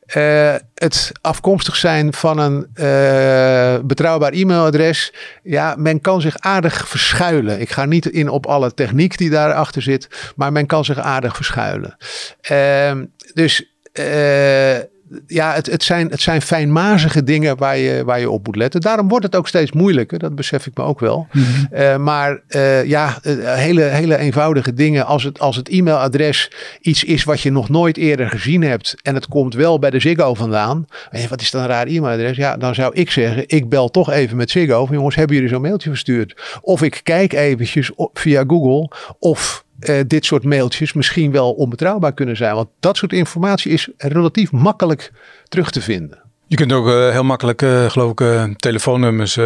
[0.06, 5.12] Eh, het afkomstig zijn van een eh, betrouwbaar e-mailadres.
[5.42, 7.60] Ja, men kan zich aardig verschuilen.
[7.60, 11.36] Ik ga niet in op alle techniek die daarachter zit, maar men kan zich aardig
[11.36, 11.96] verschuilen.
[12.40, 14.78] Ehm, dus eh,
[15.26, 18.80] ja, het, het, zijn, het zijn fijnmazige dingen waar je, waar je op moet letten.
[18.80, 21.26] Daarom wordt het ook steeds moeilijker, dat besef ik me ook wel.
[21.70, 25.06] Eh, maar eh, ja, eh, hele, hele eenvoudige dingen.
[25.06, 28.94] Als het, als het e-mailadres iets is wat je nog nooit eerder gezien hebt.
[29.02, 30.86] en het komt wel bij de Ziggo vandaan.
[31.10, 32.36] En wat is dan een raar e-mailadres?
[32.36, 34.86] Ja, dan zou ik zeggen: ik bel toch even met Ziggo.
[34.86, 36.58] Van, jongens, hebben jullie zo'n mailtje verstuurd?
[36.60, 38.90] Of ik kijk eventjes op, via Google.
[39.18, 42.54] of eh, dit soort mailtjes misschien wel onbetrouwbaar kunnen zijn.
[42.54, 45.12] Want dat soort informatie is relatief makkelijk
[45.48, 46.19] terug te vinden.
[46.50, 49.38] Je kunt ook eh, heel makkelijk, eh, geloof ik, eh, telefoonnummers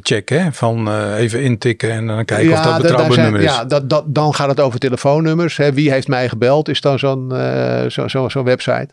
[0.00, 0.42] checken.
[0.42, 0.52] Hè?
[0.52, 3.46] Van even intikken en dan kijken of dat betrouwbaar nummer is.
[3.46, 5.56] Ja, dat, dat, dan gaat het over telefoonnummers.
[5.56, 5.72] Hè.
[5.72, 7.32] Wie heeft mij gebeld is dan zo'n
[7.88, 8.88] zo, zo, zo'n website.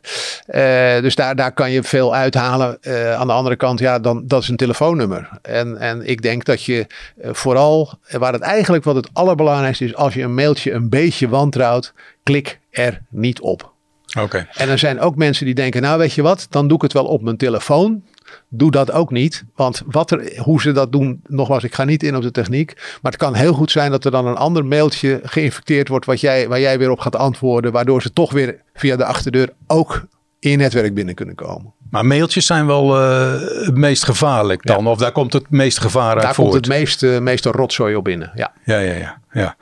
[1.02, 2.78] Dus daar, daar kan je veel uithalen.
[3.18, 5.30] Aan de andere kant, ja, dan, dat is een telefoonnummer.
[5.42, 6.88] En, en ik denk dat je
[7.22, 11.94] vooral, waar het eigenlijk wat het allerbelangrijkste is, als je een mailtje een beetje wantrouwt,
[12.24, 13.71] klik er niet op.
[14.20, 14.48] Oké.
[14.54, 16.94] En er zijn ook mensen die denken, nou weet je wat, dan doe ik het
[16.94, 18.04] wel op mijn telefoon.
[18.50, 19.44] Doe dat ook niet.
[19.56, 22.74] Want wat er, hoe ze dat doen, nogmaals, ik ga niet in op de techniek.
[23.02, 26.20] Maar het kan heel goed zijn dat er dan een ander mailtje geïnfecteerd wordt wat
[26.20, 27.72] jij, waar jij weer op gaat antwoorden.
[27.72, 30.06] Waardoor ze toch weer via de achterdeur ook
[30.40, 31.74] in je netwerk binnen kunnen komen.
[31.90, 33.32] Maar mailtjes zijn wel eh,
[33.66, 34.88] het meest gevaarlijk dan.
[34.88, 36.50] Of daar komt het meeste gevaar uit Daar voort.
[36.50, 38.32] komt het meeste, meeste rotzooi op binnen.
[38.36, 38.52] Ja.
[38.64, 39.56] Ja, ja, ja, ja.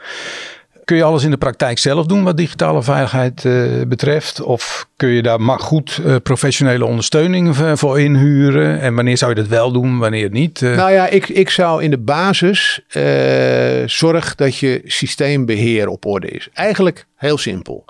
[0.89, 4.41] Kun je alles in de praktijk zelf doen wat digitale veiligheid eh, betreft?
[4.41, 8.79] Of kun je daar maar goed eh, professionele ondersteuning v- voor inhuren?
[8.79, 10.61] En wanneer zou je dat wel doen, wanneer niet?
[10.61, 16.05] Eh, Nou ja, ik, ik zou in de basis eh zorg dat je systeembeheer op
[16.05, 16.47] orde is.
[16.53, 17.85] Eigenlijk heel simpel.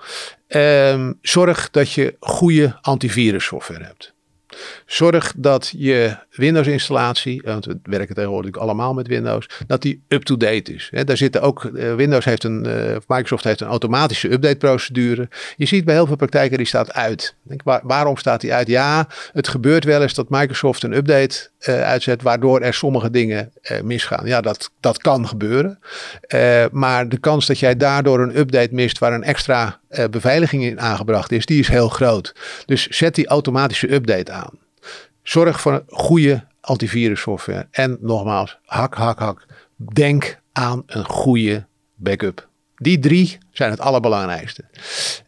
[0.48, 4.14] Ehm, zorg dat je goede antivirussoftware hebt.
[4.86, 10.92] Zorg dat je Windows-installatie, want we werken tegenwoordig allemaal met Windows, dat die up-to-date is.
[11.04, 15.28] Daar zitten ook, eh, Windows heeft een, eh, of Microsoft heeft een automatische update-procedure.
[15.58, 17.36] Je ziet bij heel veel praktijken die staat uit.
[17.44, 18.68] Denk, waar, waarom staat die uit?
[18.68, 23.52] Ja, het gebeurt wel eens dat Microsoft een update eh, uitzet, waardoor er sommige dingen
[23.62, 24.26] eh, misgaan.
[24.26, 25.80] Ja, dat, dat kan gebeuren.
[26.22, 30.80] Eh, maar de kans dat jij daardoor een update mist waar een extra beveiliging in
[30.80, 32.36] aangebracht is, die is heel groot.
[32.65, 34.60] Dus zet die automatische update aan.
[35.24, 37.67] Zorg voor een goede antivirussoftware.
[37.72, 39.45] En nogmaals, hak, hak, hak.
[39.93, 42.48] Denk aan een goede backup.
[42.76, 44.63] Die drie zijn het allerbelangrijkste.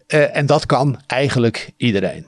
[0.08, 2.28] En dat kan eigenlijk iedereen.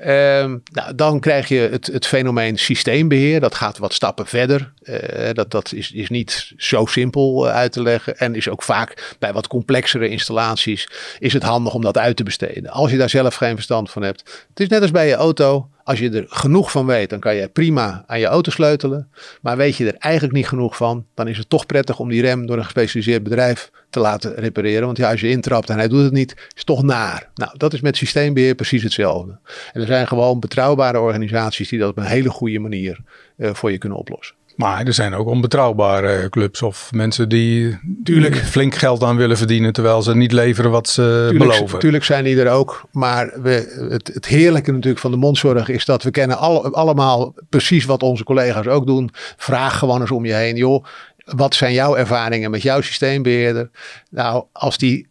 [0.00, 3.40] Ehm, nou, dan krijg je het, het, fenomeen systeembeheer.
[3.40, 4.72] Dat gaat wat stappen verder.
[4.82, 4.96] Uh,
[5.32, 8.18] dat dat is, is niet zo simpel uh, uit te leggen.
[8.18, 12.22] En is ook vaak bij wat complexere installaties is het handig om dat uit te
[12.22, 12.70] besteden.
[12.70, 14.46] Als je daar zelf geen verstand van hebt.
[14.48, 15.68] Het is net als bij je auto.
[15.84, 19.10] Als je er genoeg van weet, dan kan je prima aan je auto sleutelen.
[19.42, 22.22] Maar weet je er eigenlijk niet genoeg van, dan is het toch prettig om die
[22.22, 24.86] rem door een gespecialiseerd bedrijf te laten repareren.
[24.86, 27.30] Want ja, als je intrapt en hij doet het niet, is het toch naar.
[27.34, 29.38] Nou, dat is met systeembeheer precies hetzelfde.
[29.72, 32.98] En er zijn gewoon betrouwbare organisaties die dat op een hele goede manier
[33.36, 34.36] uh, voor je kunnen oplossen.
[34.60, 39.72] Maar er zijn ook onbetrouwbare clubs of mensen die tuurlijk flink geld aan willen verdienen
[39.72, 41.78] terwijl ze niet leveren wat ze tuurlijk, beloven.
[41.78, 42.84] Tuurlijk zijn die er ook.
[42.92, 47.34] Maar we, het, het heerlijke natuurlijk van de mondzorg is dat we kennen al, allemaal
[47.48, 49.10] precies wat onze collega's ook doen.
[49.36, 50.56] Vraag gewoon eens om je heen.
[50.56, 50.84] Joh,
[51.24, 53.70] wat zijn jouw ervaringen met jouw systeembeheerder?
[54.10, 55.09] Nou, als die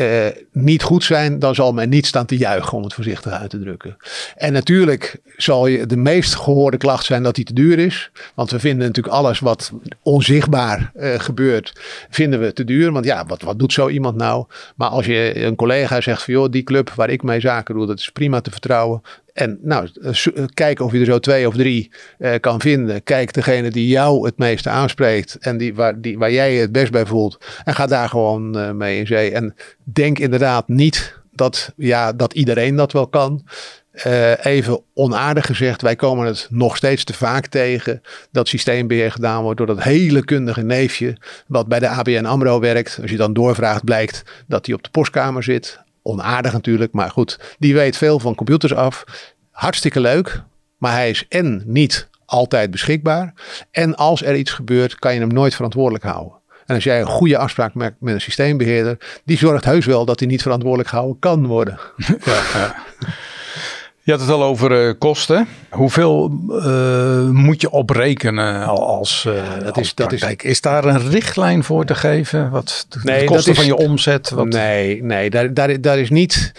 [0.00, 3.50] uh, niet goed zijn, dan zal men niet staan te juichen, om het voorzichtig uit
[3.50, 3.96] te drukken.
[4.36, 8.10] En natuurlijk zal je de meest gehoorde klacht zijn dat die te duur is.
[8.34, 11.72] Want we vinden natuurlijk alles wat onzichtbaar uh, gebeurt,
[12.10, 12.92] vinden we te duur.
[12.92, 14.44] Want ja, wat, wat doet zo iemand nou?
[14.76, 17.86] Maar als je een collega zegt van joh, die club waar ik mee zaken doe,
[17.86, 19.02] dat is prima te vertrouwen.
[19.32, 23.02] En nou, uh, kijk of je er zo twee of drie uh, kan vinden.
[23.02, 26.72] Kijk degene die jou het meeste aanspreekt en die, waar, die, waar jij je het
[26.72, 27.38] best bij voelt.
[27.64, 29.32] En ga daar gewoon uh, mee in zee.
[29.32, 33.44] En denk inderdaad niet dat, ja, dat iedereen dat wel kan.
[34.42, 39.58] Even onaardig gezegd, wij komen het nog steeds te vaak tegen dat systeembeheer gedaan wordt
[39.58, 41.16] door dat hele kundige neefje
[41.46, 42.98] wat bij de ABN AMRO werkt.
[43.02, 45.80] Als je dan doorvraagt blijkt dat hij op de postkamer zit.
[46.02, 49.04] Onaardig natuurlijk, maar goed, die weet veel van computers af.
[49.50, 50.42] Hartstikke leuk,
[50.78, 53.34] maar hij is en niet altijd beschikbaar.
[53.70, 56.38] En als er iets gebeurt, kan je hem nooit verantwoordelijk houden.
[56.66, 60.18] En als jij een goede afspraak maakt met een systeembeheerder, die zorgt heus wel dat
[60.18, 61.78] hij niet verantwoordelijk gehouden kan worden.
[62.24, 62.74] Ja.
[64.10, 65.48] Je had het al over uh, kosten.
[65.70, 71.64] Hoeveel uh, moet je oprekenen als, uh, dat is, dat is, is daar een richtlijn
[71.64, 72.50] voor te geven?
[72.50, 74.30] Wat de, nee, de kosten is, van je omzet?
[74.30, 74.46] Wat...
[74.46, 76.52] Nee, nee daar, daar, daar is niet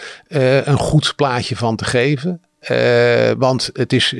[0.64, 2.40] een goed plaatje van te geven.
[2.70, 4.14] Uh, want het is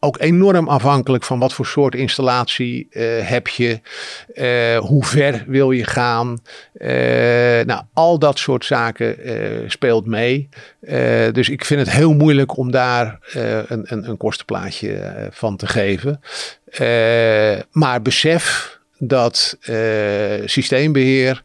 [0.00, 3.80] ook enorm afhankelijk van wat voor soort installatie uh, heb je.
[4.34, 6.38] Uh, hoe ver wil je gaan.
[7.66, 9.16] nou, al dat soort zaken
[9.70, 10.48] speelt mee.
[11.32, 13.18] dus ik vind het heel moeilijk om daar
[13.68, 16.20] een, een, een kostenplaatje van te geven.
[17.72, 19.56] maar besef dat
[20.44, 21.42] systeembeheer,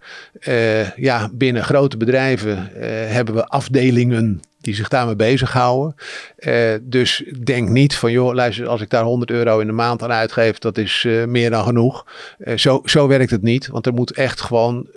[0.95, 2.69] ja, binnen grote bedrijven
[3.07, 5.95] hebben we afdelingen die zich daarmee bezighouden.
[6.39, 10.03] Uh, dus denk niet van, joh, luister, als ik daar 100 euro in de maand
[10.03, 12.05] aan uitgeef, dat is uh, meer dan genoeg.
[12.39, 14.87] Uh, zo, zo werkt het niet, want er moet echt gewoon,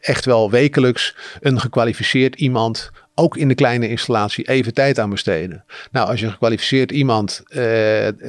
[0.00, 5.64] echt wel wekelijks een gekwalificeerd iemand ook in de kleine installatie even tijd aan besteden.
[5.90, 7.42] Nou, als je gekwalificeerd iemand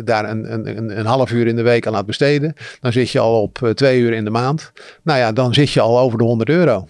[0.03, 3.19] daar een, een, een, half uur in de week aan laat besteden, dan zit je
[3.19, 4.71] al op twee uur in de maand.
[5.03, 6.87] Nou ja, dan zit je al over de 100 euro.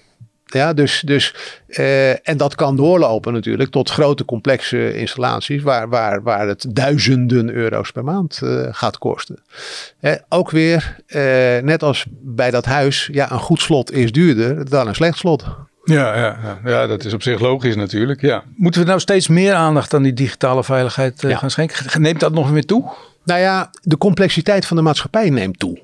[0.53, 1.35] Ja, dus, dus,
[1.67, 7.49] uh, en dat kan doorlopen natuurlijk tot grote complexe installaties waar, waar, waar het duizenden
[7.49, 9.39] euro's per maand uh, gaat kosten.
[10.01, 10.95] Uh, ook weer,
[11.63, 15.45] net als bij dat huis, ja, een goed slot is duurder dan een slecht slot.
[15.83, 18.21] Ja, ja, ja, ja, dat is op zich logisch natuurlijk.
[18.21, 18.43] Ja.
[18.55, 21.37] Moeten we nou steeds meer aandacht aan die digitale veiligheid ja.
[21.37, 22.01] gaan schenken?
[22.01, 22.91] Neemt dat nog meer toe?
[23.23, 25.79] Nou ja, de complexiteit van de maatschappij neemt toe.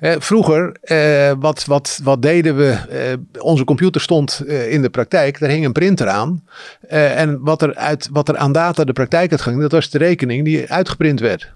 [0.00, 2.70] Eh, vroeger, eh, wat, wat, wat deden we?
[2.70, 6.44] Eh, onze computer stond eh, in de praktijk, daar hing een printer aan.
[6.88, 9.90] Eh, en wat er, uit, wat er aan data de praktijk uit ging, dat was
[9.90, 11.52] de rekening die uitgeprint werd.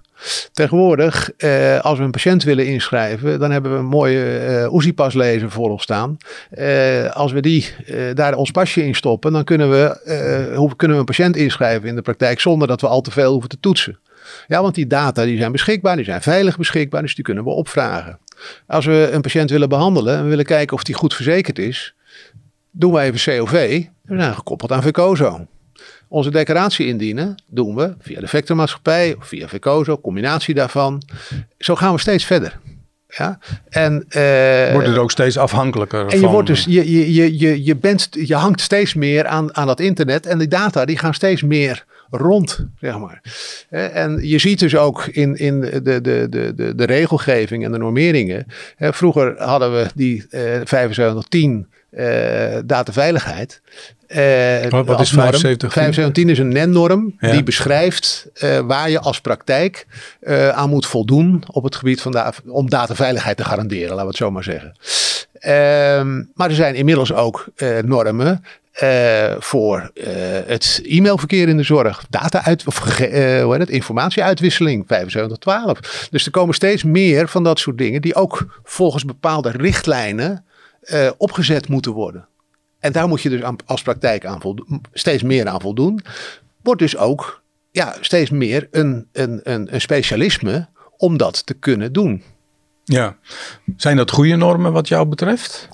[0.53, 5.13] Tegenwoordig, eh, als we een patiënt willen inschrijven, dan hebben we een mooie uh, OESI-pas
[5.13, 6.17] lezer voor ons staan.
[6.57, 7.67] Uh, als we die,
[8.13, 11.95] daar ons pasje in stoppen, dan kunnen we, hoe, kunnen we een patiënt inschrijven in
[11.95, 13.99] de praktijk zonder dat we al te veel hoeven te toetsen.
[14.47, 17.49] Ja, want die data die zijn beschikbaar, die zijn veilig beschikbaar, dus die kunnen we
[17.49, 18.19] opvragen.
[18.67, 21.93] Als we een patiënt willen behandelen en we willen kijken of die goed verzekerd is,
[22.71, 23.83] doen we even COV.
[24.01, 25.47] We zijn gekoppeld aan Vecozo.
[26.07, 31.03] Onze declaratie indienen doen we via de vectormaatschappij of via Vecozo, combinatie daarvan.
[31.57, 32.59] Zo gaan we steeds verder.
[33.07, 33.39] Ja?
[33.69, 36.07] En, uh, wordt het ook steeds afhankelijker.
[36.07, 39.67] En je, wordt dus, je, je, je, je, bent, je hangt steeds meer aan, aan
[39.67, 43.21] dat internet en die data die gaan steeds meer rond, zeg maar.
[43.69, 47.77] En je ziet dus ook in, in de, de, de, de, de regelgeving en de
[47.77, 48.45] normeringen.
[48.77, 53.61] Vroeger hadden we die 7510 uh, dataveiligheid.
[54.07, 55.71] Uh, wat, wat is 75?
[55.71, 59.87] 7510 is een NEN-norm die beschrijft uh, waar je als praktijk
[60.21, 64.07] uh, aan moet voldoen op het gebied van da om dataveiligheid te garanderen, laten we
[64.07, 64.77] het zo maar zeggen.
[65.33, 67.47] Ehm, maar er zijn inmiddels ook
[67.85, 68.43] normen
[69.39, 69.91] voor
[70.45, 76.07] het e-mailverkeer in de zorg, data uit, of hoe heet het, informatieuitwisseling 7512.
[76.11, 80.45] Dus er komen steeds meer van dat soort dingen die ook volgens bepaalde richtlijnen
[80.83, 82.27] uh, opgezet moeten worden.
[82.79, 85.99] En daar moet je dus aan, als praktijk aan voldoen, steeds meer aan voldoen.
[86.61, 91.93] Wordt dus ook ja, steeds meer een, een, een, een specialisme om dat te kunnen
[91.93, 92.23] doen.
[92.83, 93.17] Ja,
[93.77, 95.69] zijn dat goede normen wat jou betreft?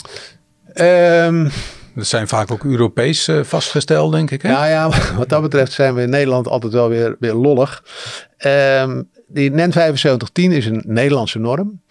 [0.75, 1.51] Um,
[1.95, 4.41] dat zijn vaak ook Europees uh, vastgesteld, denk ik.
[4.41, 4.49] Hè?
[4.49, 7.83] Ja, ja, wat dat betreft zijn we in Nederland altijd wel weer, weer lollig.
[8.45, 11.81] Um, die NEN 7510 is een Nederlandse norm.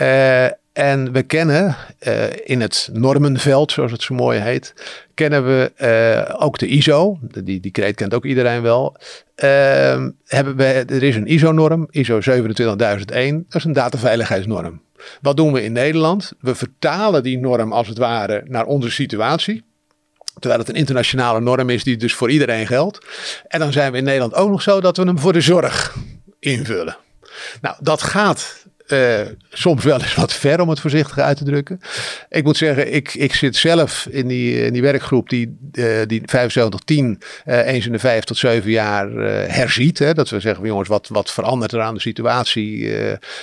[0.00, 4.74] Uh, en we kennen uh, in het normenveld, zoals het zo mooi heet,
[5.14, 7.18] kennen we uh, ook de ISO.
[7.44, 8.96] Die, kreet kent ook iedereen wel.
[9.36, 13.44] Uh, hebben er is een ISO-norm, ISO 27001.
[13.48, 14.82] Dat is een dataveiligheidsnorm.
[15.20, 16.32] Wat doen we in Nederland?
[16.40, 19.62] We vertalen die norm als het ware naar onze situatie.
[20.38, 23.06] Terwijl het een internationale norm is die dus voor iedereen geldt.
[23.48, 25.96] En dan zijn we in Nederland ook nog zo dat we hem voor de zorg
[26.38, 26.96] invullen.
[27.60, 28.59] Nou, dat gaat
[28.92, 31.80] uh, soms wel eens wat ver om het voorzichtig uit te drukken.
[32.28, 36.22] Ik moet zeggen, ik, ik zit zelf in die, in die werkgroep die, uh, die
[36.24, 39.10] 7510 uh, eens in de vijf tot zeven jaar
[39.48, 39.98] herziet.
[39.98, 40.14] Hè?
[40.14, 42.58] Dat we zeggen, jongens, wat, wat verandert er aan de situatie?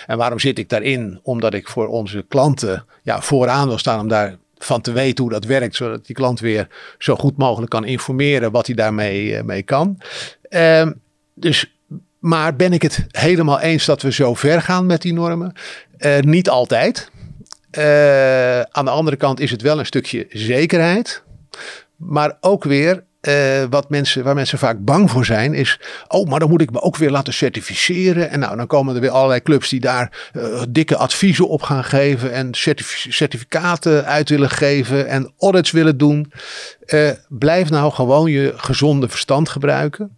[0.08, 1.20] en waarom zit ik daarin?
[1.24, 5.34] Omdat ik voor onze klanten ja, vooraan wil staan om daar van te weten hoe
[5.34, 9.64] dat werkt, zodat die klant weer zo goed mogelijk kan informeren wat hij daarmee mee
[9.64, 9.98] kan.
[10.50, 10.92] Ehm,
[11.34, 11.77] dus
[12.20, 15.54] maar ben ik het helemaal eens dat we zo ver gaan met die normen?
[16.00, 17.12] Uh, niet altijd.
[17.78, 21.24] Uh, aan de andere kant is het wel een stukje zekerheid.
[21.96, 26.40] Maar ook weer uh, wat mensen, waar mensen vaak bang voor zijn, is: oh, maar
[26.40, 28.30] dan moet ik me ook weer laten certificeren.
[28.30, 30.30] En nou, dan komen er weer allerlei clubs die daar
[30.70, 32.32] dikke adviezen op gaan geven.
[32.32, 35.08] En certif certificaten uit willen geven.
[35.08, 36.32] En audits willen doen.
[37.30, 40.18] Blijf nou gewoon je gezonde verstand gebruiken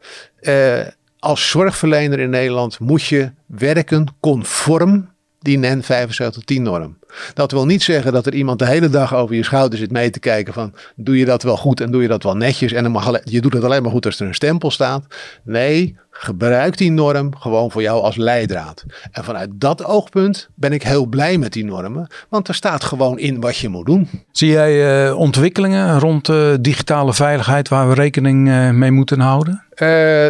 [1.19, 6.97] als zorgverlener in Nederland moet je werken conform die NEN 7510-norm.
[7.33, 10.09] Dat wil niet zeggen dat er iemand de hele dag over je schouder zit mee
[10.09, 12.83] te kijken van doe je dat wel goed en doe je dat wel netjes en
[12.83, 15.05] dan mag je doet het alleen maar goed als er een stempel staat.
[15.43, 18.85] Nee, gebruik die norm gewoon voor jou als leidraad.
[19.11, 23.19] En vanuit dat oogpunt ben ik heel blij met die normen, want er staat gewoon
[23.19, 24.09] in wat je moet doen.
[24.31, 29.63] Zie jij uh, ontwikkelingen rond uh, digitale veiligheid waar we rekening uh, mee moeten houden?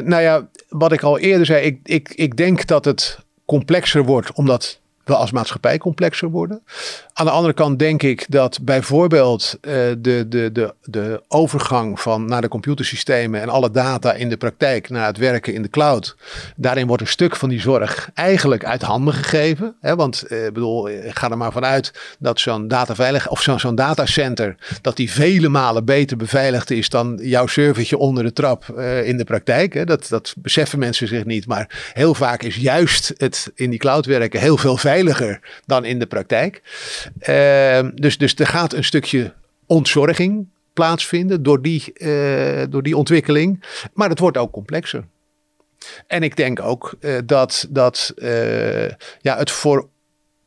[0.03, 4.33] nou ja, wat ik al eerder zei, ik, ik, ik denk dat het complexer wordt
[4.33, 4.78] omdat
[5.09, 6.61] we als maatschappij complexer worden.
[7.13, 12.25] Aan de andere kant denk ik dat bijvoorbeeld uh, de, de, de, de overgang van
[12.25, 16.15] naar de computersystemen en alle data in de praktijk naar het werken in de cloud.
[16.55, 19.75] Daarin wordt een stuk van die zorg eigenlijk uit handen gegeven.
[19.81, 19.95] Hè?
[19.95, 24.95] Want uh, bedoel, ik ga er maar vanuit dat zo'n dataveilig of zo'n datacenter, dat
[24.95, 29.73] die vele malen beter beveiligd is dan jouw servertje onder de trap in de praktijk.
[29.73, 29.85] Hè?
[29.85, 31.47] Dat, dat beseffen mensen zich niet.
[31.47, 34.98] Maar heel vaak is juist het in die cloud werken heel veel veiliger
[35.65, 36.61] dan in de praktijk.
[37.29, 39.33] Uh, dus, dus er gaat een stukje
[39.65, 43.63] ontzorging plaatsvinden door die, uh, door die ontwikkeling.
[43.93, 45.03] Maar het wordt ook complexer.
[46.07, 48.87] En ik denk ook uh, dat, dat uh,
[49.21, 49.87] ja, het voor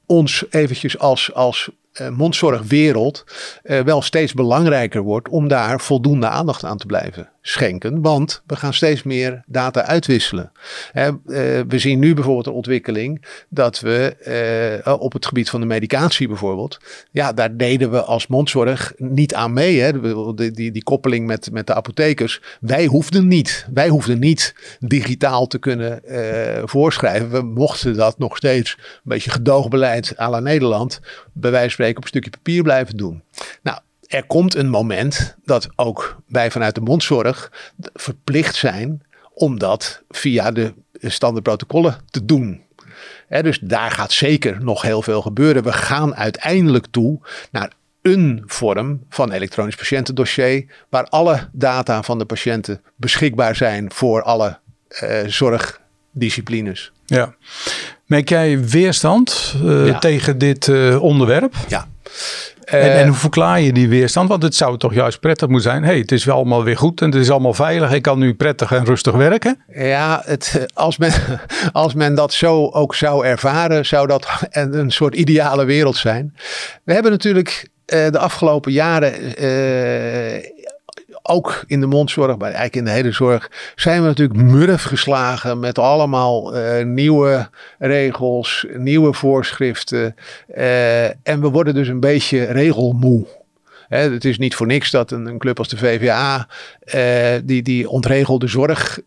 [0.06, 1.70] ons eventjes als, als
[2.10, 3.24] mondzorgwereld
[3.62, 8.74] wel steeds belangrijker wordt om daar voldoende aandacht aan te blijven schenken, want we gaan
[8.74, 10.52] steeds meer data uitwisselen.
[10.92, 11.14] He, uh,
[11.68, 16.28] we zien nu bijvoorbeeld een ontwikkeling dat we uh, op het gebied van de medicatie
[16.28, 16.78] bijvoorbeeld,
[17.10, 19.80] ja, daar deden we als mondzorg niet aan mee.
[19.80, 20.00] Hè?
[20.34, 22.40] Die, die, die koppeling met, met de apothekers.
[22.60, 27.30] Wij hoefden niet, wij hoefden niet digitaal te kunnen uh, voorschrijven.
[27.30, 31.00] We mochten dat nog steeds een beetje gedoogbeleid à la Nederland,
[31.32, 33.22] bij wijze van spreken op een stukje papier blijven doen.
[33.62, 33.78] Nou,
[34.12, 37.52] er komt een moment dat ook wij vanuit de mondzorg
[37.94, 39.02] verplicht zijn
[39.34, 42.62] om dat via de standaardprotocollen te doen.
[43.28, 45.62] dus daar gaat zeker nog heel veel gebeuren.
[45.62, 47.20] We gaan uiteindelijk toe
[47.50, 47.72] naar
[48.02, 54.58] een vorm van elektronisch patiëntendossier, waar alle data van de patiënten beschikbaar zijn voor alle
[55.02, 56.92] uh, zorgdisciplines.
[57.06, 57.34] Ja.
[58.06, 59.98] Merk jij weerstand uh, ja.
[59.98, 61.54] tegen dit uh, onderwerp?
[61.68, 61.88] Ja.
[62.64, 64.28] En, en hoe verklaar je die weerstand?
[64.28, 65.84] Want het zou toch juist prettig moeten zijn.
[65.84, 67.92] hey, het is wel allemaal weer goed en het is allemaal veilig.
[67.92, 69.62] Ik kan nu prettig en rustig werken.
[69.74, 71.12] Ja, het, als, men,
[71.72, 76.34] als men dat zo ook zou ervaren, zou dat een, een soort ideale wereld zijn.
[76.84, 80.61] We hebben natuurlijk eh, de afgelopen jaren eh,
[81.22, 85.60] ook in de mondzorg, maar eigenlijk in de hele zorg, zijn we natuurlijk murf geslagen
[85.60, 87.48] met allemaal uh, nieuwe
[87.78, 90.14] regels, nieuwe voorschriften.
[90.56, 93.26] Uh, en we worden dus een beetje regelmoe.
[93.88, 96.48] Het is niet voor niks dat een, een club als de VVA
[96.94, 99.04] uh, die, die ontregelde zorgactie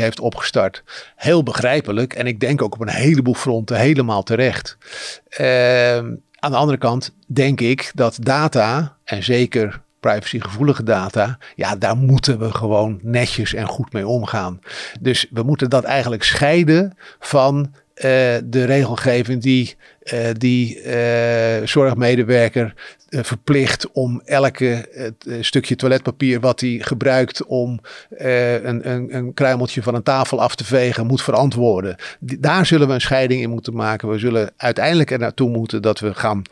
[0.00, 0.82] heeft opgestart.
[1.16, 4.76] Heel begrijpelijk en ik denk ook op een heleboel fronten helemaal terecht.
[6.38, 12.38] aan de andere kant denk ik dat data en zeker privacygevoelige data, ja, daar moeten
[12.38, 14.60] we gewoon netjes en goed mee omgaan.
[15.00, 18.02] Dus we moeten dat eigenlijk scheiden van uh,
[18.44, 19.76] de regelgeving die,
[20.12, 22.74] uh, die uh, zorgmedewerker
[23.10, 24.88] verplicht om elke
[25.40, 30.64] stukje toiletpapier wat hij gebruikt om een, een, een kruimeltje van een tafel af te
[30.64, 31.96] vegen, moet verantwoorden.
[32.20, 34.08] Daar zullen we een scheiding in moeten maken.
[34.08, 36.42] We zullen uiteindelijk er naartoe moeten dat we gaan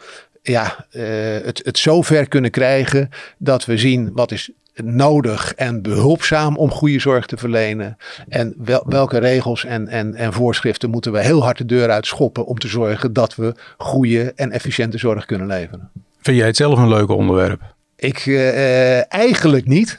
[0.49, 1.03] ja, uh,
[1.45, 7.01] het, het zover kunnen krijgen dat we zien wat is nodig en behulpzaam om goede
[7.01, 7.97] zorg te verlenen.
[8.29, 12.07] En wel, welke regels en, en, en voorschriften moeten we heel hard de deur uit
[12.07, 15.91] schoppen om te zorgen dat we goede en efficiënte zorg kunnen leveren.
[16.21, 17.75] Vind jij het zelf een leuk onderwerp?
[17.99, 19.99] Ik uh, eigenlijk niet.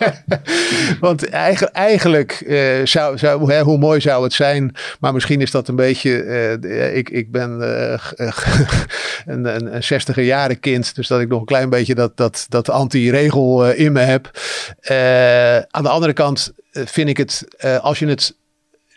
[1.00, 4.74] Want eigenlijk, eigenlijk uh, zou, zou hè, hoe mooi zou het zijn.
[5.00, 6.10] Maar misschien is dat een beetje.
[6.94, 7.50] Ik, ik ben
[9.26, 10.94] een, een, een 60 jaren kind.
[10.94, 14.30] Dus dat ik nog een klein beetje dat, dat, dat anti-regel in me heb.
[15.70, 17.44] aan de andere kant vind ik het.
[17.80, 18.34] als je het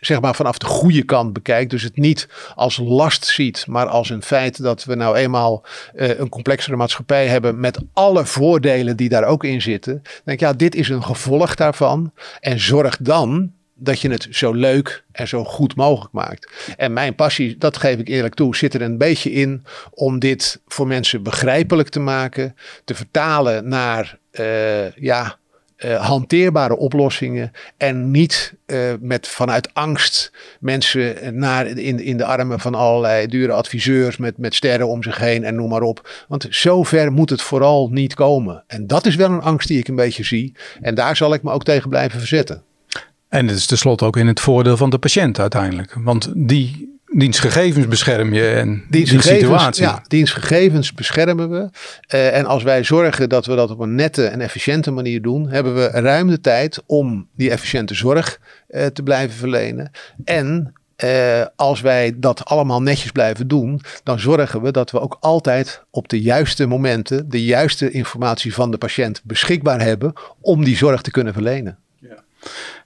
[0.06, 1.70] zeg maar vanaf de goede kant bekijkt.
[1.70, 6.18] Dus het niet als last ziet, maar als een feit dat we nou eenmaal uh,
[6.18, 10.02] een complexere maatschappij hebben met alle voordelen die daar ook in zitten.
[10.24, 12.12] denk ja, dit is een gevolg daarvan.
[12.40, 16.74] En zorg dan dat je het zo leuk en zo goed mogelijk maakt.
[16.76, 20.60] En mijn passie, dat geef ik eerlijk toe, zit er een beetje in om dit
[20.66, 25.38] voor mensen begrijpelijk te maken, te vertalen naar uh, ja,
[25.84, 32.60] uh, hanteerbare oplossingen en niet uh, met vanuit angst mensen naar, in, in de armen
[32.60, 36.24] van allerlei dure adviseurs met, met sterren om zich heen en noem maar op.
[36.28, 38.64] Want zover moet het vooral niet komen.
[38.66, 40.52] En dat is wel een angst die ik een beetje zie.
[40.80, 42.62] En daar zal ik me ook tegen blijven verzetten.
[43.28, 45.96] En het is tenslotte ook in het voordeel van de patiënt uiteindelijk.
[45.98, 49.82] Want die dienstgegevens bescherm je en die situatie.
[49.82, 51.70] Ja, dienstgegevens beschermen we.
[52.14, 55.48] Uh, en als wij zorgen dat we dat op een nette en efficiënte manier doen,
[55.48, 59.90] hebben we ruim de tijd om die efficiënte zorg uh, te blijven verlenen.
[60.24, 60.72] En
[61.04, 65.82] uh, als wij dat allemaal netjes blijven doen, dan zorgen we dat we ook altijd
[65.90, 71.02] op de juiste momenten de juiste informatie van de patiënt beschikbaar hebben om die zorg
[71.02, 71.78] te kunnen verlenen.
[71.98, 72.24] Ja.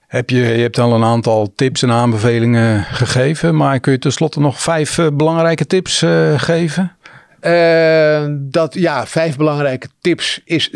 [0.08, 4.40] Heb je, je hebt al een aantal tips en aanbevelingen gegeven, maar kun je tenslotte
[4.40, 6.96] nog vijf uh, belangrijke tips uh, geven?
[7.40, 10.70] Uh, dat, ja, vijf belangrijke tips is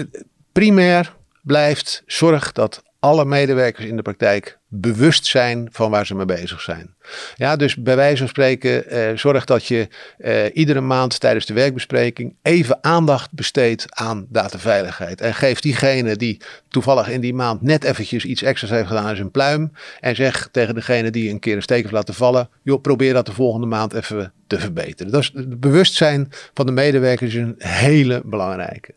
[0.53, 6.25] primair blijft zorg dat alle medewerkers in de praktijk bewust zijn van waar ze mee
[6.25, 6.95] bezig zijn.
[7.35, 9.89] Ja, dus bij wijze van spreken, eh, zorg dat je
[10.19, 15.21] eh, iedere maand tijdens de werkbespreking even aandacht besteedt aan dataveiligheid.
[15.21, 19.17] En geef diegene die toevallig in die maand net eventjes iets extra's heeft gedaan aan
[19.17, 19.73] zijn pluim.
[20.01, 23.27] En zeg tegen degene die een keer een steek heeft laten vallen, joh, probeer dat
[23.27, 25.13] de volgende maand even te verbeteren.
[25.13, 28.95] Dus het bewustzijn van de medewerkers is een hele belangrijke.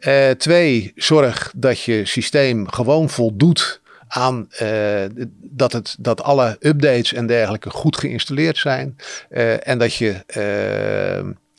[0.00, 7.12] Uh, twee, zorg dat je systeem gewoon voldoet aan uh, dat, het, dat alle updates
[7.12, 8.96] en dergelijke goed geïnstalleerd zijn.
[9.30, 10.14] Uh, en dat je,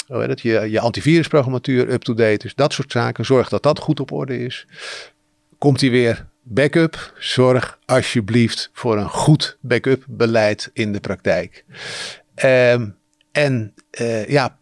[0.08, 2.56] hoe heet het, je, je antivirusprogrammatuur up-to-date is.
[2.56, 3.26] Dat soort zaken.
[3.26, 4.66] Zorg dat dat goed op orde is.
[5.58, 7.14] Komt hij weer backup?
[7.20, 11.66] Zorg alsjeblieft voor een goed backup beleid in de praktijk.
[12.36, 12.90] Ehm,
[13.32, 13.74] en
[14.28, 14.58] ja,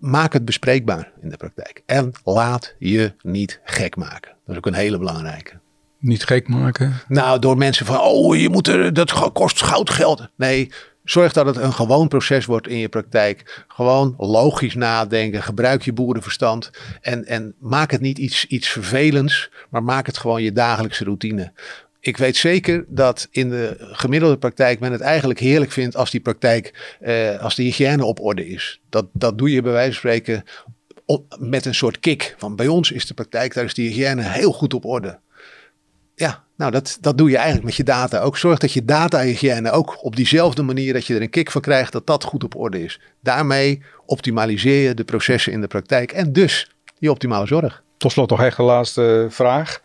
[0.00, 1.82] maak het bespreekbaar in de praktijk.
[1.86, 4.30] En laat je niet gek maken.
[4.30, 5.58] Dat is ook een hele belangrijke.
[5.98, 6.94] Niet gek maken?
[7.08, 10.28] Nou, door mensen van, oh, je moet er, dat kost goudgeld.
[10.36, 10.70] Nee,
[11.04, 13.64] zorg dat het een gewoon proces wordt in je praktijk.
[13.68, 16.70] Gewoon logisch nadenken, gebruik je boerenverstand.
[17.00, 21.52] En, en maak het niet iets, iets vervelends, maar maak het gewoon je dagelijkse routine.
[22.00, 26.20] Ik weet zeker dat in de gemiddelde praktijk men het eigenlijk heerlijk vindt als die
[26.20, 28.80] praktijk, eh, als de hygiëne op orde is.
[28.88, 30.44] Dat, dat doe je bij wijze van spreken
[31.38, 32.34] met een soort kick.
[32.38, 35.18] Van bij ons is de praktijk, daar is de hygiëne heel goed op orde.
[36.14, 38.36] Ja, Nou, dat, dat doe je eigenlijk met je data ook.
[38.36, 41.92] Zorg dat je data-hygiëne ook op diezelfde manier dat je er een kick van krijgt,
[41.92, 43.00] dat dat goed op orde is.
[43.20, 47.82] Daarmee optimaliseer je de processen in de praktijk en dus die optimale zorg.
[47.96, 49.80] Tot slot nog echt laatste vraag.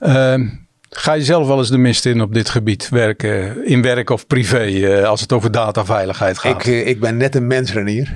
[0.00, 0.48] Ehm,
[0.90, 4.26] ga je zelf wel eens de mist in op dit gebied, werken, in werk of
[4.26, 6.66] privé, eh, als het over dataveiligheid gaat?
[6.66, 8.12] Ik, eh, ik ben net een mensrenier.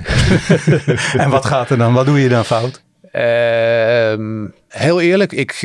[1.17, 1.93] en wat gaat er dan?
[1.93, 2.83] Wat doe je dan fout?
[3.11, 5.61] Ehm, heel eerlijk, ik, eh,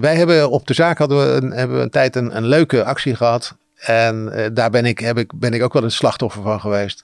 [0.00, 2.84] wij hebben op de zaak hadden we een, hebben we een tijd een, een leuke
[2.84, 3.58] actie gehad.
[3.80, 7.02] En uh, daar ben ik, heb ik, ben ik ook wel een slachtoffer van geweest.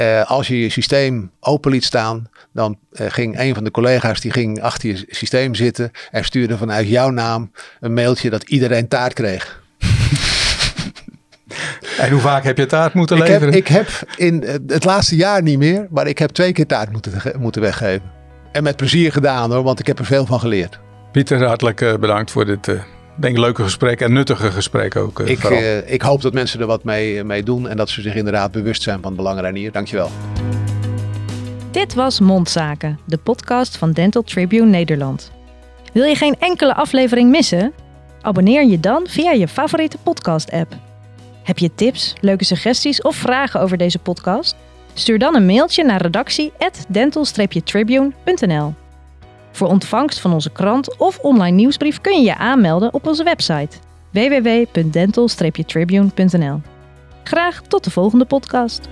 [0.00, 4.20] Uh, als je je systeem open liet staan, dan uh, ging een van de collega's
[4.20, 7.50] die ging achter je systeem zitten en stuurde vanuit jouw naam
[7.80, 9.62] een mailtje dat iedereen taart kreeg.
[11.98, 13.52] En hoe vaak heb je taart moeten ik leveren?
[13.52, 16.92] Heb, ik heb in het laatste jaar niet meer, maar ik heb twee keer taart
[16.92, 18.12] moeten, moeten weggeven.
[18.52, 20.78] En met plezier gedaan hoor, want ik heb er veel van geleerd.
[21.12, 22.68] Pieter, hartelijk bedankt voor dit
[23.14, 25.20] denk leuke gesprek en nuttige gesprek ook.
[25.20, 25.44] Uh, ik,
[25.86, 28.82] ik, hoop dat mensen er wat mee, mee doen en dat ze zich inderdaad bewust
[28.82, 29.72] zijn van het belang Reinier.
[29.72, 30.10] Dankjewel.
[31.70, 35.32] Dit was Mondzaken, de podcast van Dental Tribune Nederland.
[35.92, 37.72] Wil je geen enkele aflevering missen?
[38.20, 40.76] Abonneer je dan via je favoriete podcast-app.
[41.42, 44.56] Heb je tips, leuke suggesties of vragen over deze podcast?
[44.94, 48.74] Stuur dan een mailtje naar redactie@dental-tribune.nl.
[49.54, 53.76] Voor ontvangst van onze krant of online nieuwsbrief kun je je aanmelden op onze website
[54.10, 56.60] www.dental-tribune.nl.
[57.24, 58.88] Graag tot de volgende podcast.